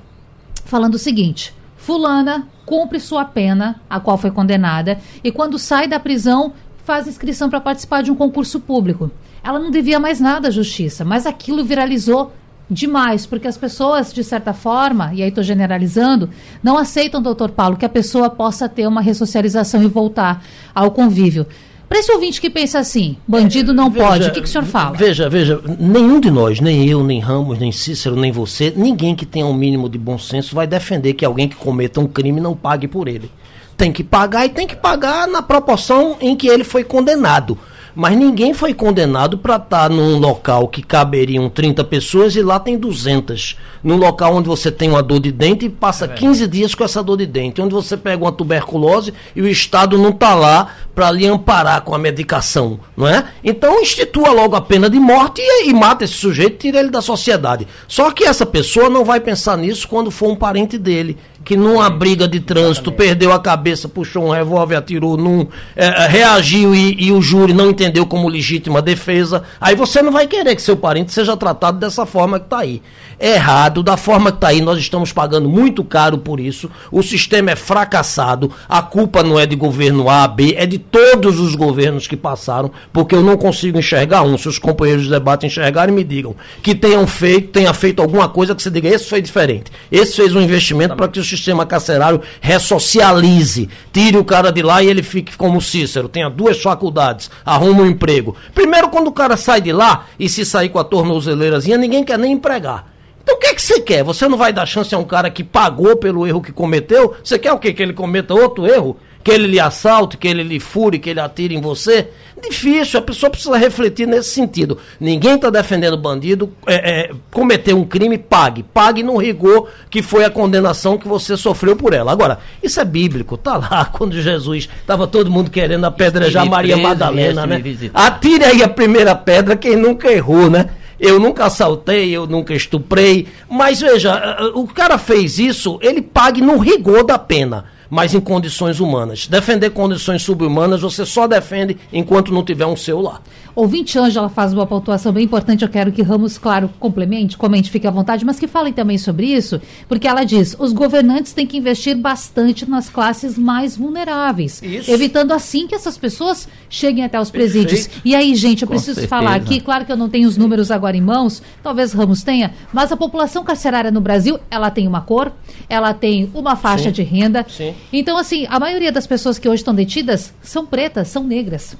[0.64, 6.00] falando o seguinte: fulana cumpre sua pena, a qual foi condenada, e quando sai da
[6.00, 6.52] prisão
[6.86, 9.10] faz inscrição para participar de um concurso público.
[9.42, 12.32] Ela não devia mais nada à justiça, mas aquilo viralizou
[12.70, 16.30] demais, porque as pessoas, de certa forma, e aí estou generalizando,
[16.62, 21.44] não aceitam, doutor Paulo, que a pessoa possa ter uma ressocialização e voltar ao convívio.
[21.88, 24.64] Para esse ouvinte que pensa assim, bandido não veja, pode, o que, que o senhor
[24.64, 24.96] fala?
[24.96, 29.24] Veja, veja, nenhum de nós, nem eu, nem Ramos, nem Cícero, nem você, ninguém que
[29.24, 32.56] tenha um mínimo de bom senso vai defender que alguém que cometa um crime não
[32.56, 33.30] pague por ele.
[33.76, 37.56] Tem que pagar e tem que pagar na proporção em que ele foi condenado.
[37.96, 42.60] Mas ninguém foi condenado para estar tá num local que caberiam 30 pessoas e lá
[42.60, 43.56] tem 200.
[43.82, 46.84] Num local onde você tem uma dor de dente e passa é 15 dias com
[46.84, 47.62] essa dor de dente.
[47.62, 51.94] Onde você pega uma tuberculose e o Estado não está lá para lhe amparar com
[51.94, 53.28] a medicação, não é?
[53.42, 56.90] Então institua logo a pena de morte e, e mata esse sujeito e tira ele
[56.90, 57.66] da sociedade.
[57.88, 61.88] Só que essa pessoa não vai pensar nisso quando for um parente dele que numa
[61.88, 67.06] briga de trânsito perdeu a cabeça, puxou um revólver, atirou num, é, é, reagiu e,
[67.06, 70.76] e, o júri não entendeu como legítima defesa, aí você não vai querer que seu
[70.76, 72.82] parente seja tratado dessa forma que está aí.
[73.18, 77.00] É errado, da forma que está aí, nós estamos pagando muito caro por isso, o
[77.00, 81.54] sistema é fracassado, a culpa não é de governo A, B, é de todos os
[81.54, 85.94] governos que passaram, porque eu não consigo enxergar um, se os companheiros de debate enxergarem
[85.94, 89.70] me digam, que tenham feito, tenha feito alguma coisa que você diga, esse foi diferente,
[89.92, 91.35] esse fez um investimento para que o sistema
[91.66, 93.68] carcerário ressocialize.
[93.92, 97.86] Tire o cara de lá e ele fique como Cícero, tenha duas faculdades, arruma um
[97.86, 98.36] emprego.
[98.54, 102.18] Primeiro, quando o cara sai de lá e se sair com a tornozeleirazinha, ninguém quer
[102.18, 102.86] nem empregar.
[103.22, 104.04] Então o que, é que você quer?
[104.04, 107.14] Você não vai dar chance a um cara que pagou pelo erro que cometeu?
[107.24, 107.72] Você quer o quê?
[107.72, 108.96] Que ele cometa outro erro?
[109.26, 112.10] Que ele lhe assalte, que ele lhe fure, que ele atire em você.
[112.40, 114.78] Difícil, a pessoa precisa refletir nesse sentido.
[115.00, 118.62] Ninguém está defendendo bandido, é, é, cometer um crime, pague.
[118.62, 122.12] Pague no rigor que foi a condenação que você sofreu por ela.
[122.12, 127.44] Agora, isso é bíblico, tá lá quando Jesus estava todo mundo querendo apedrejar Maria Madalena,
[127.44, 127.60] né?
[127.92, 130.70] Atire aí a primeira pedra, quem nunca errou, né?
[131.00, 136.58] Eu nunca assaltei, eu nunca estuprei, mas veja, o cara fez isso, ele pague no
[136.58, 139.26] rigor da pena mas em condições humanas.
[139.26, 143.20] Defender condições subhumanas você só defende enquanto não tiver um seu lá.
[143.56, 147.86] Ouvinte Ângela faz uma pontuação bem importante, eu quero que Ramos, claro, complemente, comente, fique
[147.86, 151.56] à vontade, mas que falem também sobre isso, porque ela diz, os governantes têm que
[151.56, 154.90] investir bastante nas classes mais vulneráveis, isso.
[154.90, 157.66] evitando assim que essas pessoas cheguem até os Perfeito.
[157.66, 157.88] presídios.
[158.04, 159.08] E aí, gente, eu Com preciso certeza.
[159.08, 162.52] falar aqui, claro que eu não tenho os números agora em mãos, talvez Ramos tenha,
[162.74, 165.32] mas a população carcerária no Brasil, ela tem uma cor,
[165.66, 166.92] ela tem uma faixa Sim.
[166.92, 167.46] de renda.
[167.48, 167.74] Sim.
[167.92, 171.76] Então, assim, a maioria das pessoas que hoje estão detidas são pretas, são negras.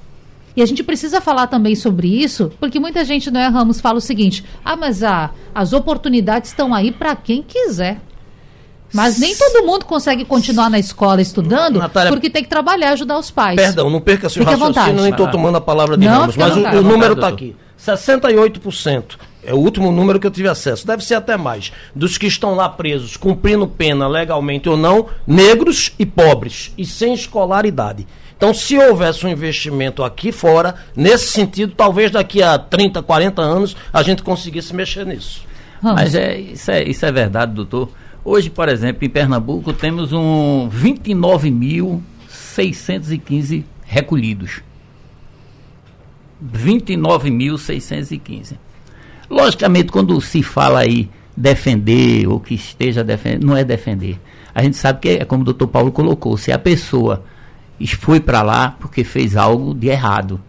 [0.55, 3.99] E a gente precisa falar também sobre isso, porque muita gente, não é, Ramos, fala
[3.99, 7.99] o seguinte: ah, mas a, as oportunidades estão aí para quem quiser.
[8.93, 13.19] Mas nem todo mundo consegue continuar na escola estudando, Natália, porque tem que trabalhar, ajudar
[13.19, 13.55] os pais.
[13.55, 16.55] Perdão, não perca seu Fique raciocínio, nem estou tomando a palavra de não, Ramos, mas
[16.55, 17.55] o, o número está aqui.
[17.77, 19.03] 68%.
[19.47, 20.85] É o último número que eu tive acesso.
[20.85, 21.71] Deve ser até mais.
[21.95, 27.13] Dos que estão lá presos, cumprindo pena legalmente ou não, negros e pobres, e sem
[27.13, 28.05] escolaridade.
[28.35, 33.73] Então, se houvesse um investimento aqui fora, nesse sentido, talvez daqui a 30, 40 anos,
[33.93, 35.45] a gente conseguisse mexer nisso.
[35.81, 37.89] Mas é, isso, é, isso é verdade, doutor.
[38.25, 44.61] Hoje, por exemplo, em Pernambuco, temos um 29.615 recolhidos.
[46.45, 48.66] 29.615.
[49.29, 54.19] Logicamente, quando se fala aí defender ou que esteja defendendo, não é defender.
[54.53, 57.23] A gente sabe que é como o doutor Paulo colocou, se a pessoa
[57.99, 60.41] foi para lá porque fez algo de errado.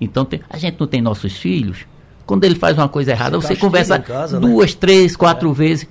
[0.00, 1.86] Então tem, a gente não tem nossos filhos.
[2.26, 4.46] Quando ele faz uma coisa errada, você, você conversa casa, né?
[4.46, 4.78] duas, né?
[4.80, 5.54] três, quatro é.
[5.54, 5.88] vezes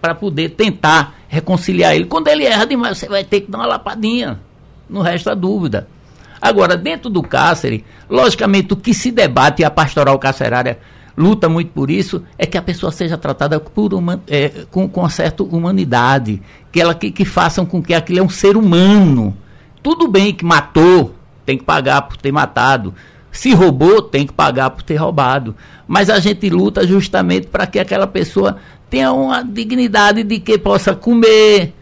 [0.00, 2.04] para poder tentar reconciliar ele.
[2.04, 4.38] Quando ele erra demais, você vai ter que dar uma lapadinha.
[4.88, 5.88] Não resta dúvida.
[6.40, 10.78] Agora, dentro do cárcere, logicamente, o que se debate e a pastoral carcerária
[11.16, 15.08] luta muito por isso, é que a pessoa seja tratada por uma, é, com, com
[15.08, 19.34] certa humanidade, que, ela, que, que façam com que aquilo é um ser humano
[19.86, 21.14] tudo bem que matou,
[21.44, 22.92] tem que pagar por ter matado.
[23.30, 25.54] Se roubou, tem que pagar por ter roubado.
[25.86, 28.56] Mas a gente luta justamente para que aquela pessoa
[28.90, 31.72] tenha uma dignidade de que possa comer,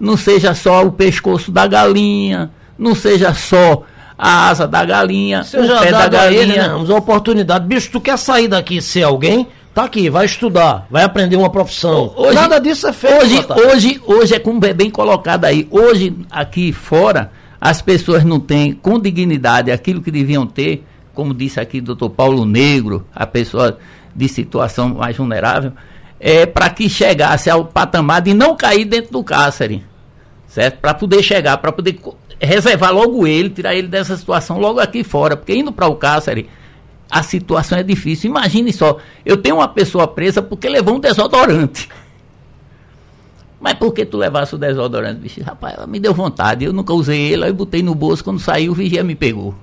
[0.00, 3.82] não seja só o pescoço da galinha, não seja só
[4.22, 6.42] a asa da galinha, Você já pé da galinha.
[6.42, 7.66] ele, né, Ramos, a oportunidade.
[7.66, 9.46] Bicho, tu quer sair daqui e ser alguém?
[9.74, 12.12] Tá aqui, vai estudar, vai aprender uma profissão.
[12.16, 13.14] Hoje- Nada disso é feito.
[13.22, 15.66] Hoje, hoje, hoje é como é bem colocado aí.
[15.70, 21.58] Hoje, aqui fora, as pessoas não têm com dignidade aquilo que deviam ter, como disse
[21.60, 23.78] aqui o doutor Paulo Negro, a pessoa
[24.14, 25.72] de situação mais vulnerável,
[26.18, 29.82] é para que chegasse ao patamar de não cair dentro do cárcere.
[30.48, 30.78] Certo?
[30.80, 31.98] Para poder chegar, para poder
[32.40, 35.36] reservar logo ele, tirar ele dessa situação logo aqui fora.
[35.36, 36.48] Porque indo para o cárcere,
[37.10, 38.30] a situação é difícil.
[38.30, 41.88] Imagine só, eu tenho uma pessoa presa porque levou um desodorante.
[43.60, 45.42] Mas por que tu levasse o desodorante, bicho?
[45.42, 46.64] Rapaz, me deu vontade.
[46.64, 48.24] Eu nunca usei ele, aí botei no bolso.
[48.24, 49.54] Quando saiu, o vigia me pegou.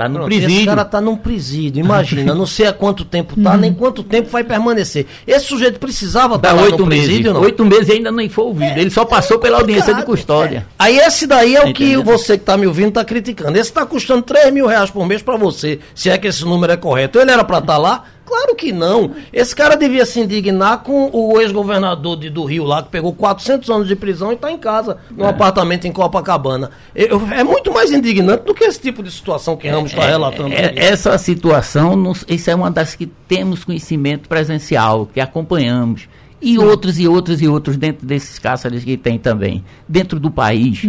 [0.00, 0.66] Tá no Pronto, Esse presídio.
[0.66, 4.42] cara tá num presídio, imagina, não sei há quanto tempo tá, nem quanto tempo vai
[4.42, 5.04] permanecer.
[5.26, 7.04] Esse sujeito precisava estar lá oito no meses.
[7.04, 7.42] presídio, não?
[7.42, 8.78] Oito meses ainda não foi ouvido.
[8.78, 10.66] Ele só passou pela audiência de custódia.
[10.78, 12.04] Aí esse daí é o Tá que entendendo?
[12.04, 13.58] você que tá me ouvindo tá criticando.
[13.58, 16.72] Esse tá custando 3 mil reais por mês pra você, se é que esse número
[16.72, 17.18] é correto.
[17.18, 18.04] Ele era pra estar lá?
[18.30, 19.10] Claro que não.
[19.32, 23.88] Esse cara devia se indignar com o ex-governador do Rio lá, que pegou 400 anos
[23.88, 26.70] de prisão e tá em casa, num apartamento em Copacabana.
[26.94, 30.52] Eu- é muito mais indignante do que esse tipo de situação que Ramos está relatando.
[30.54, 30.78] É, aqui.
[30.78, 36.08] essa situação, nos- isso é uma das que temos conhecimento presencial, que acompanhamos.
[36.40, 39.64] E outros e outros e outros dentro desses cárceres que tem também.
[39.88, 40.82] Dentro do país,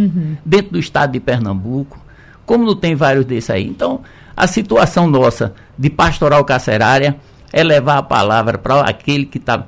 [0.46, 1.98] dentro do estado de Pernambuco.
[2.46, 3.66] Como não tem vários desses aí.
[3.66, 4.00] Então,
[4.36, 7.16] a situação nossa de pastoral carcerária
[7.52, 9.66] é levar a palavra para aquele que está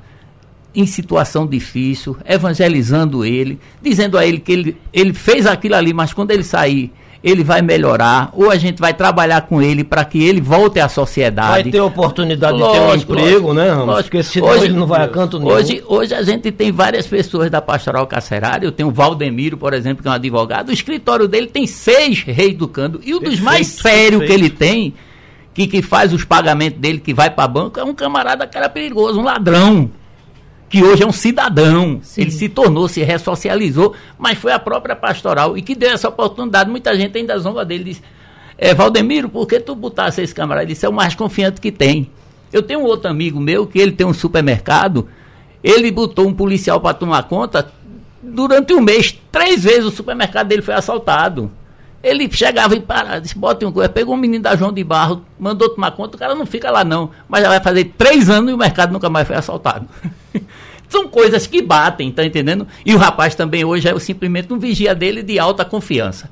[0.73, 6.11] em situação difícil, evangelizando ele, dizendo a ele que ele, ele fez aquilo ali, mas
[6.11, 6.91] quando ele sair,
[7.23, 10.87] ele vai melhorar, ou a gente vai trabalhar com ele para que ele volte à
[10.87, 11.63] sociedade.
[11.63, 13.85] Vai ter oportunidade de ter um Lógico, emprego, lógico, né, Ramos?
[13.87, 14.09] lógico.
[14.11, 15.51] Porque senão Hoje- ele não vai a canto nenhum.
[15.51, 18.67] Hoje, hoje a gente tem várias pessoas da pastoral carcerária.
[18.67, 20.69] Eu tenho o Valdemiro, por exemplo, que é um advogado.
[20.69, 23.01] O escritório dele tem seis reeducando.
[23.03, 24.93] E o dos mais sérios que ele tem,
[25.55, 28.67] que, que faz os pagamentos dele, que vai para banco, é um camarada que era
[28.67, 29.89] perigoso, um ladrão.
[30.67, 32.01] Que hoje é um cidadão.
[32.03, 32.23] Sim.
[32.23, 36.69] Ele se tornou, se ressocializou, mas foi a própria pastoral e que deu essa oportunidade.
[36.69, 37.85] Muita gente ainda zomba dele.
[37.85, 38.03] Diz,
[38.57, 40.65] é, Valdemiro, por que tu botasse esse camarada?
[40.65, 42.11] Ele disse, é o mais confiante que tem.
[42.51, 45.07] Eu tenho um outro amigo meu que ele tem um supermercado.
[45.63, 47.71] Ele botou um policial para tomar conta.
[48.21, 51.49] Durante um mês, três vezes o supermercado dele foi assaltado.
[52.05, 55.25] Ele chegava e parava, disse, bota um coisa, pegou um menino da João de Barro,
[55.39, 57.09] mandou tomar conta, o cara não fica lá não.
[57.27, 59.87] Mas já vai fazer três anos e o mercado nunca mais foi assaltado.
[60.87, 62.67] São coisas que batem, tá entendendo?
[62.85, 66.29] E o rapaz também hoje é simplesmente um vigia dele de alta confiança.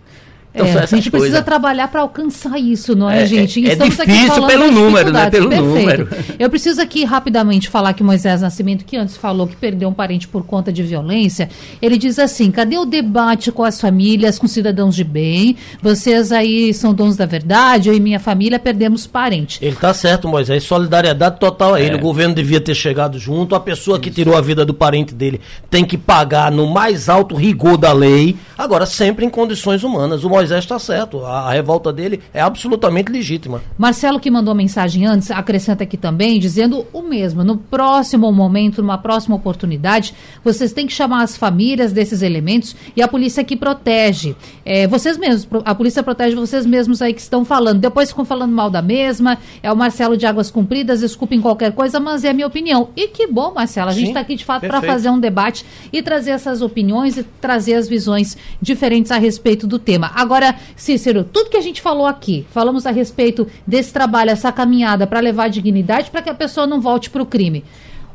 [0.55, 1.43] Então É, a gente precisa coisas.
[1.43, 3.65] trabalhar para alcançar isso, não é, É, gente?
[3.65, 5.29] é- é Estamos aqui difícil pelo número, né?
[5.29, 5.67] Pelo Perfeito.
[5.73, 6.07] número.
[6.37, 10.27] Eu preciso aqui rapidamente falar que Moisés Nascimento, que antes falou que perdeu um parente
[10.27, 11.49] por conta de violência,
[11.81, 15.55] ele diz assim: cadê o debate com as famílias, com cidadãos de bem?
[15.81, 19.57] Vocês aí são donos da verdade, eu e minha família perdemos parente.
[19.59, 20.63] Ele tá certo, Moisés.
[20.63, 21.85] Solidariedade total a É.
[21.85, 21.95] ele.
[21.95, 23.55] O governo devia ter chegado junto.
[23.55, 25.41] A pessoa que tirou a vida do parente dele
[25.71, 28.35] tem que pagar no mais alto rigor da lei.
[28.55, 30.23] Agora, sempre em condições humanas.
[30.23, 31.25] O Moisés está certo.
[31.25, 33.61] A, a revolta dele é absolutamente legítima.
[33.77, 37.43] Marcelo, que mandou mensagem antes, acrescenta aqui também, dizendo o mesmo.
[37.43, 40.13] No próximo momento, numa próxima oportunidade,
[40.43, 44.35] vocês têm que chamar as famílias desses elementos e a polícia que protege.
[44.65, 47.79] É, vocês mesmos, a polícia protege vocês mesmos aí que estão falando.
[47.79, 49.37] Depois ficam falando mal da mesma.
[49.61, 52.89] É o Marcelo de Águas Compridas, desculpem qualquer coisa, mas é a minha opinião.
[52.95, 56.01] E que bom, Marcelo, a gente está aqui de fato para fazer um debate e
[56.01, 60.11] trazer essas opiniões e trazer as visões diferentes a respeito do tema.
[60.15, 60.32] Agora,
[60.75, 65.19] Cícero, tudo que a gente falou aqui, falamos a respeito desse trabalho, essa caminhada para
[65.19, 67.63] levar dignidade para que a pessoa não volte para o crime.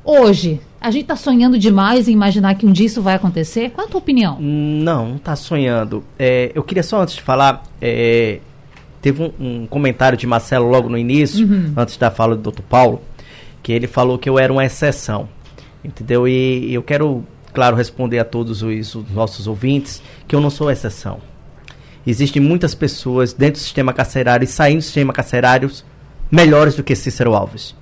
[0.05, 3.71] Hoje, a gente está sonhando demais em imaginar que um dia isso vai acontecer?
[3.71, 4.39] Qual a tua opinião?
[4.41, 6.03] Não, não tá sonhando.
[6.19, 8.41] É, eu queria só antes de falar, é,
[9.03, 11.47] teve um, um comentário de Marcelo logo no início,
[11.77, 12.63] antes da fala do Dr.
[12.63, 13.03] Paulo,
[13.63, 15.29] que ele falou que eu era uma exceção.
[15.85, 16.27] Entendeu?
[16.27, 20.71] E eu quero, claro, responder a todos os, os nossos ouvintes que eu não sou
[20.71, 21.21] exceção.
[22.11, 25.71] Existem muitas pessoas dentro do sistema carcerário e saindo do sistema carcerário
[26.31, 27.77] melhores do que Cícero Alves.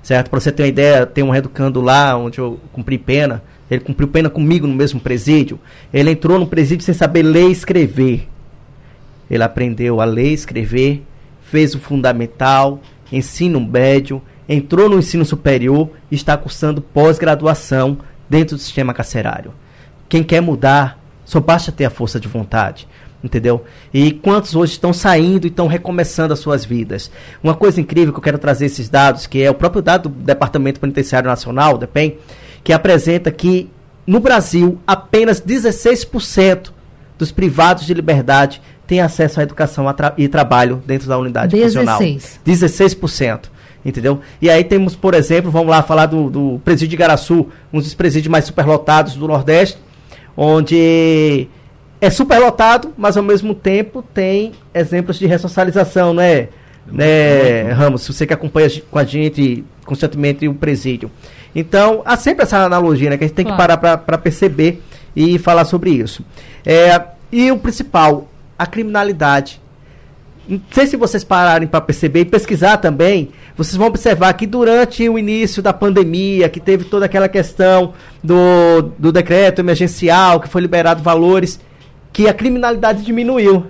[0.00, 0.30] Certo?
[0.30, 3.42] Para você ter uma ideia, tem um reeducando lá onde eu cumpri pena.
[3.68, 5.58] Ele cumpriu pena comigo no mesmo presídio.
[5.92, 8.28] Ele entrou no presídio sem saber ler e escrever.
[9.28, 11.02] Ele aprendeu a ler e escrever,
[11.42, 12.80] fez o fundamental,
[13.10, 17.98] ensino médio, entrou no ensino superior e está cursando pós-graduação
[18.30, 19.52] dentro do sistema carcerário.
[20.08, 22.86] Quem quer mudar, só basta ter a força de vontade.
[23.22, 23.64] Entendeu?
[23.94, 27.10] E quantos hoje estão saindo e estão recomeçando as suas vidas?
[27.42, 30.14] Uma coisa incrível que eu quero trazer esses dados, que é o próprio dado do
[30.24, 32.16] Departamento Penitenciário Nacional, DEPEN,
[32.64, 33.70] que apresenta que
[34.06, 36.72] no Brasil apenas 16%
[37.16, 39.86] dos privados de liberdade tem acesso à educação
[40.18, 41.86] e trabalho dentro da unidade 16.
[41.86, 42.00] funcional.
[42.44, 43.40] 16%.
[43.84, 44.20] Entendeu?
[44.40, 47.94] E aí temos, por exemplo, vamos lá falar do, do presídio de Garaçu, um dos
[47.94, 49.78] presídios mais superlotados do Nordeste,
[50.36, 51.48] onde
[52.02, 56.48] é superlotado, mas ao mesmo tempo tem exemplos de ressocialização, né?
[56.84, 61.08] né, Ramos, você que acompanha com a gente constantemente o presídio.
[61.54, 63.16] Então, há sempre essa analogia, né?
[63.16, 63.62] Que a gente tem claro.
[63.62, 64.82] que parar para perceber
[65.14, 66.24] e falar sobre isso.
[66.66, 67.00] É,
[67.30, 68.28] e o principal,
[68.58, 69.60] a criminalidade.
[70.48, 75.08] Não sei se vocês pararem para perceber e pesquisar também, vocês vão observar que durante
[75.08, 77.92] o início da pandemia, que teve toda aquela questão
[78.24, 81.60] do, do decreto emergencial, que foi liberado valores,
[82.12, 83.66] que a criminalidade diminuiu.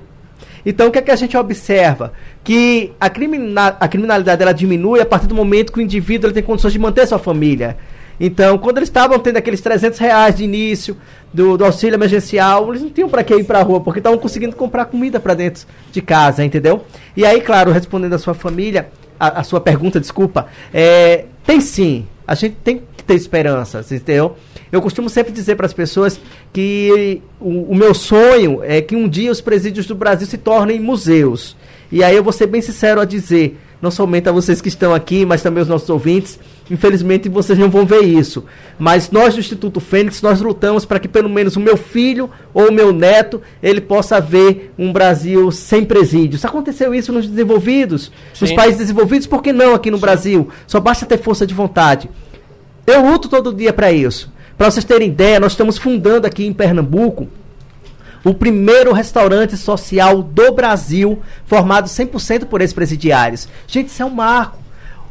[0.65, 2.13] Então, o que é que a gente observa?
[2.45, 6.43] Que a, crimina a criminalidade ela diminui a partir do momento que o indivíduo tem
[6.43, 7.77] condições de manter sua família.
[8.21, 10.97] Então, quando eles estavam tendo aqueles 300 reais de início
[11.33, 14.19] do, do auxílio emergencial, eles não tinham para que ir para a rua, porque estavam
[14.19, 16.85] conseguindo comprar comida para dentro de casa, entendeu?
[17.17, 22.07] E aí, claro, respondendo a sua família, a, a sua pergunta, desculpa, é, tem sim,
[22.27, 24.37] a gente tem que ter esperança, entendeu?
[24.71, 26.21] Eu costumo sempre dizer para as pessoas
[26.53, 30.81] que o, o, meu sonho é que um dia os presídios do Brasil se tornem
[30.81, 31.57] museus.
[31.91, 34.95] E aí eu vou ser bem sincero a dizer, não somente a vocês que estão
[34.95, 36.39] aqui, mas também os nossos ouvintes,
[36.71, 38.45] infelizmente vocês não vão ver isso.
[38.79, 42.69] Mas nós do Instituto Fênix, nós lutamos para que pelo menos o meu filho ou
[42.69, 46.45] o meu neto, ele possa ver um Brasil sem presídios.
[46.45, 48.45] Aconteceu isso nos desenvolvidos, Sim.
[48.45, 50.03] nos países desenvolvidos, por que não aqui no Sim.
[50.03, 50.49] Brasil?
[50.67, 52.09] Só basta ter força de vontade.
[52.87, 54.33] Eu luto todo dia para isso.
[54.57, 57.29] Para vocês terem ideia, nós estamos fundando aqui em Pernambuco
[58.25, 63.49] o primeiro restaurante social do Brasil, formado 100% por ex-presidiários.
[63.67, 64.59] Gente, isso é um marco.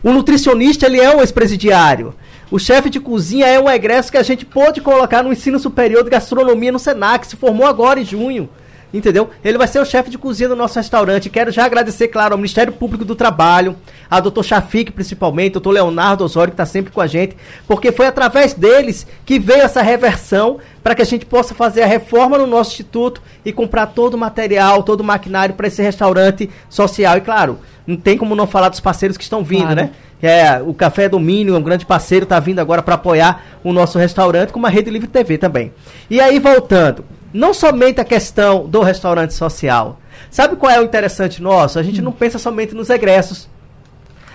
[0.04, 2.14] O nutricionista, ele é um ex-presidiário.
[2.50, 6.04] O chefe de cozinha é um egresso que a gente pôde colocar no ensino superior
[6.04, 8.50] de gastronomia no Senac, se formou agora em junho.
[8.94, 9.30] Entendeu?
[9.44, 11.30] Ele vai ser o chefe de cozinha do nosso restaurante.
[11.30, 13.76] Quero já agradecer, claro, ao Ministério Público do Trabalho,
[14.10, 17.38] a doutor Chafik, principalmente, doutor Leonardo Osório, que está sempre com a gente,
[17.68, 21.88] porque foi através deles que veio essa reversão para que a gente possa fazer a
[21.88, 26.50] reforma no nosso instituto e comprar todo o material, todo o maquinário para esse restaurante
[26.70, 27.18] social.
[27.18, 29.76] E claro, não tem como não falar dos parceiros que estão vindo, claro.
[29.76, 29.92] né?
[30.22, 34.54] É, o Café Domínio, um grande parceiro, está vindo agora para apoiar o nosso restaurante,
[34.54, 35.74] como a Rede Livre TV também.
[36.10, 37.04] E aí, voltando,
[37.34, 40.00] não somente a questão do restaurante social.
[40.30, 41.80] Sabe qual é o interessante nosso?
[41.80, 43.50] A gente não pensa somente nos egressos.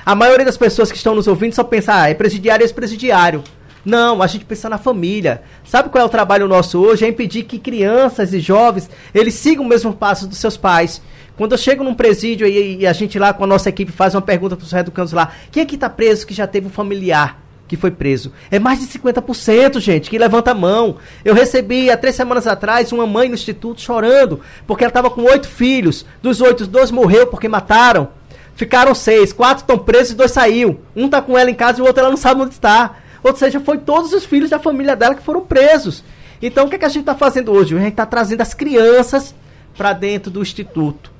[0.04, 3.42] A maioria das pessoas que estão nos ouvindo só pensa, ah, é presidiário, é ex-presidiário.
[3.84, 5.42] Não, a gente pensa na família.
[5.64, 7.04] Sabe qual é o trabalho nosso hoje?
[7.04, 11.00] É impedir que crianças e jovens, eles sigam o mesmo passo dos seus pais.
[11.36, 14.14] Quando eu chego num presídio e, e a gente lá com a nossa equipe faz
[14.14, 16.70] uma pergunta para os educandos lá, quem é que está preso que já teve um
[16.70, 17.45] familiar?
[17.66, 18.32] Que foi preso.
[18.50, 20.96] É mais de 50%, gente, que levanta a mão.
[21.24, 25.22] Eu recebi há três semanas atrás uma mãe no instituto chorando, porque ela estava com
[25.22, 26.06] oito filhos.
[26.22, 28.08] Dos oito, dois morreu porque mataram.
[28.54, 30.80] Ficaram seis, quatro estão presos e dois saiu.
[30.94, 32.96] Um está com ela em casa e o outro ela não sabe onde está.
[33.22, 36.02] Ou seja, foi todos os filhos da família dela que foram presos.
[36.40, 37.74] Então o que, é que a gente está fazendo hoje?
[37.74, 39.34] A gente está trazendo as crianças
[39.76, 41.10] para dentro do instituto.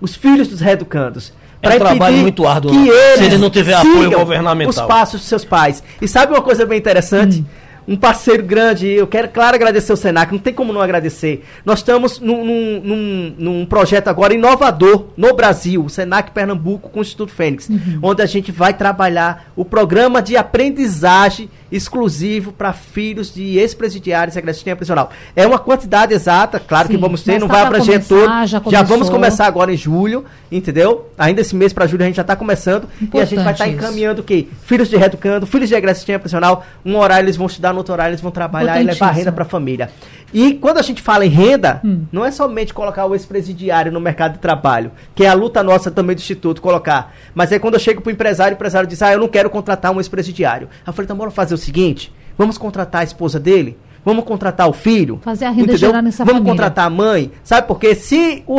[0.00, 1.32] Os filhos dos reeducandos
[1.62, 2.70] é um trabalho muito árduo.
[2.70, 4.70] Que eles se ele não tiver apoio governamental.
[4.70, 5.82] Os passos dos seus pais.
[6.00, 7.40] E sabe uma coisa bem interessante?
[7.40, 8.88] Hum um parceiro grande.
[8.88, 11.44] Eu quero, claro, agradecer o Senac, não tem como não agradecer.
[11.64, 17.02] Nós estamos num, num, num projeto agora inovador no Brasil, o Senac Pernambuco com o
[17.02, 18.00] Instituto Fênix, uhum.
[18.02, 24.38] onde a gente vai trabalhar o programa de aprendizagem exclusivo para filhos de ex-presidiários e
[24.38, 25.10] agressão prisional.
[25.34, 28.26] É uma quantidade exata, claro Sim, que vamos ter, não vai abranger todo.
[28.46, 31.10] Já, já, vamos começar agora em julho, entendeu?
[31.18, 33.52] Ainda esse mês para julho a gente já está começando Importante e a gente vai
[33.52, 34.48] estar tá encaminhando o quê?
[34.62, 38.12] Filhos de reeducando, filhos de agressão prisional, um horário eles vão estudar no outro horário,
[38.12, 39.90] eles vão trabalhar e levar renda para a família.
[40.32, 42.04] E quando a gente fala em renda, hum.
[42.10, 45.90] não é somente colocar o ex-presidiário no mercado de trabalho, que é a luta nossa
[45.90, 47.14] também do Instituto colocar.
[47.34, 49.48] Mas é quando eu chego para o empresário, o empresário diz, ah, eu não quero
[49.48, 50.68] contratar um ex-presidiário.
[50.86, 54.72] Eu falei, então bora fazer o seguinte, vamos contratar a esposa dele, vamos contratar o
[54.72, 55.18] filho.
[55.22, 55.78] Fazer a renda entendeu?
[55.90, 56.52] gerar nessa Vamos família.
[56.52, 57.30] contratar a mãe.
[57.42, 57.94] Sabe por quê?
[57.94, 58.56] Se o,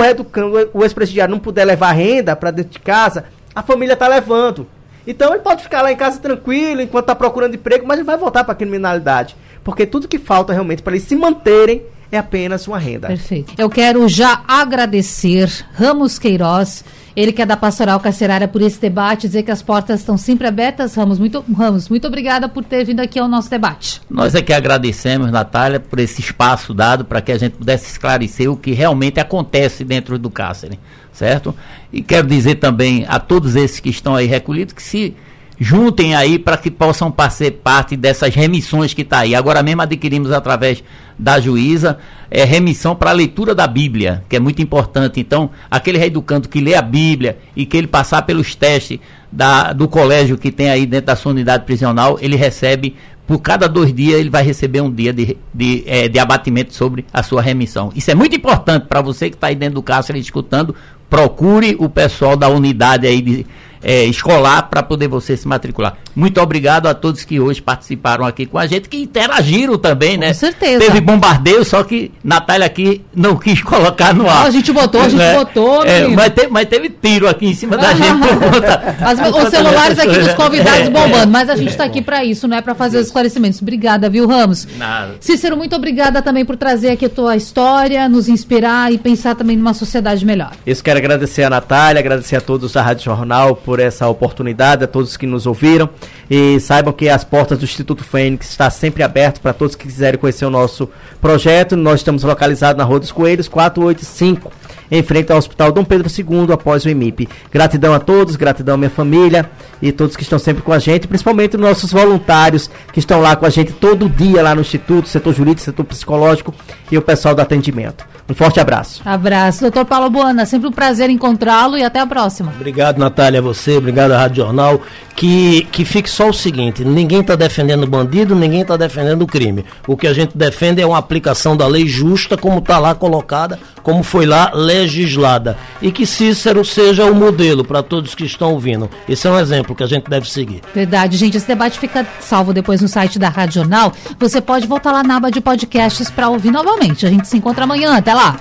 [0.74, 3.26] o ex-presidiário não puder levar renda para dentro de casa,
[3.56, 4.68] a família está levando.
[5.06, 8.18] Então ele pode ficar lá em casa tranquilo enquanto está procurando emprego, mas ele vai
[8.18, 9.38] voltar para a criminalidade.
[9.64, 11.82] Porque tudo que falta realmente para eles se manterem
[12.12, 13.08] é apenas uma renda.
[13.08, 13.54] Perfeito.
[13.58, 16.84] Eu quero já agradecer Ramos Queiroz,
[17.18, 20.46] ele que é da Pastoral Carcerária, por esse debate, dizer que as portas estão sempre
[20.46, 20.94] abertas.
[20.94, 24.00] Ramos, muito, Ramos, muito obrigada por ter vindo aqui ao nosso debate.
[24.08, 28.52] Nós é que agradecemos, Natália, por esse espaço dado para que a gente pudesse esclarecer
[28.52, 30.80] o que realmente acontece dentro do cárcere,
[31.12, 31.56] certo?
[31.92, 35.16] E quero dizer também a todos esses que estão aí recolhidos que se
[35.60, 39.34] juntem aí para que possam fazer parte dessas remissões que está aí.
[39.34, 40.84] Agora mesmo adquirimos através
[41.18, 41.98] da juíza
[42.30, 45.20] é, remissão para a leitura da Bíblia, que é muito importante.
[45.20, 49.00] Então, aquele reeducando que lê a Bíblia e que ele passar pelos testes
[49.32, 52.96] da, do colégio que tem aí dentro da sua unidade prisional, ele recebe
[53.26, 57.06] por cada dois dias ele vai receber um dia de, de, é, de abatimento sobre
[57.12, 57.92] a sua remissão.
[57.94, 60.74] Isso é muito importante para você que está aí dentro do cárcere escutando.
[61.10, 63.46] Procure o pessoal da unidade aí de,
[63.82, 65.98] é, escolar para poder você se matricular.
[66.16, 70.30] Muito obrigado a todos que hoje participaram aqui com a gente, que interagiram também, né?
[70.30, 70.86] Com certeza.
[70.86, 74.48] Teve bombardeio, só que Natália aqui não quis colocar no ar.
[74.48, 75.36] a gente botou, a gente né?
[75.36, 75.84] botou.
[75.86, 78.96] É, mas, teve, mas, teve, tiro aqui em cima da gente por conta.
[79.00, 82.58] As, os celulares aqui dos convidados bombando, mas a gente está aqui para isso, não
[82.58, 83.62] é para fazer os esclarecimentos.
[83.62, 84.68] Obrigada, viu, Ramos?
[84.78, 85.16] Nada.
[85.20, 89.56] Cícero, muito obrigada também por trazer aqui a tua história, nos inspirar e pensar também
[89.56, 90.52] numa sociedade melhor.
[90.66, 94.88] Eu quero agradecer a Natália, agradecer a todos da Rádio Jornal por essa oportunidade, a
[94.88, 95.90] todos que nos ouviram.
[96.32, 100.18] E saibam que as portas do Instituto Fênix estão sempre abertas para todos que quiserem
[100.18, 100.90] conhecer o nosso
[101.20, 101.76] projeto.
[101.76, 104.50] Nós estamos localizados na Rua dos Coelhos, 485
[104.92, 107.28] em frente ao Hospital Dom Pedro II, após o EMIP.
[107.52, 109.50] Gratidão a todos, gratidão à minha família
[109.82, 113.36] e todos que estão sempre com a gente, principalmente os nossos voluntários que estão lá
[113.36, 116.54] com a gente todo dia lá no Instituto, setor jurídico, setor psicológico
[116.92, 118.06] e o pessoal do atendimento.
[118.30, 119.02] Um forte abraço.
[119.06, 119.62] Abraço.
[119.62, 122.52] Doutor Paulo Buana, sempre um prazer encontrá-lo e até a próxima.
[122.54, 124.82] Obrigado, Natália, a você, obrigado à Rádio Jornal.
[125.16, 129.66] Que, que fique só o seguinte: ninguém está defendendo bandido, ninguém está defendendo o crime.
[129.88, 133.58] O que a gente defende é uma aplicação da lei justa, como está lá colocada,
[133.82, 135.58] como foi lá legislada.
[135.82, 138.90] E que Cícero seja o modelo para todos que estão ouvindo.
[139.08, 140.62] Esse é um exemplo que a gente deve seguir.
[140.74, 141.38] Verdade, gente.
[141.38, 143.94] Esse debate fica salvo depois no site da Rádio Jornal.
[144.20, 147.06] Você pode voltar lá na aba de podcasts para ouvir novamente.
[147.06, 147.96] A gente se encontra amanhã.
[147.96, 148.38] Até lá.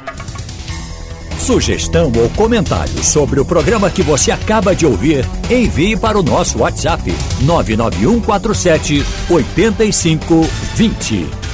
[1.38, 6.58] Sugestão ou comentário sobre o programa que você acaba de ouvir, envie para o nosso
[6.58, 11.45] WhatsApp 99147 8520.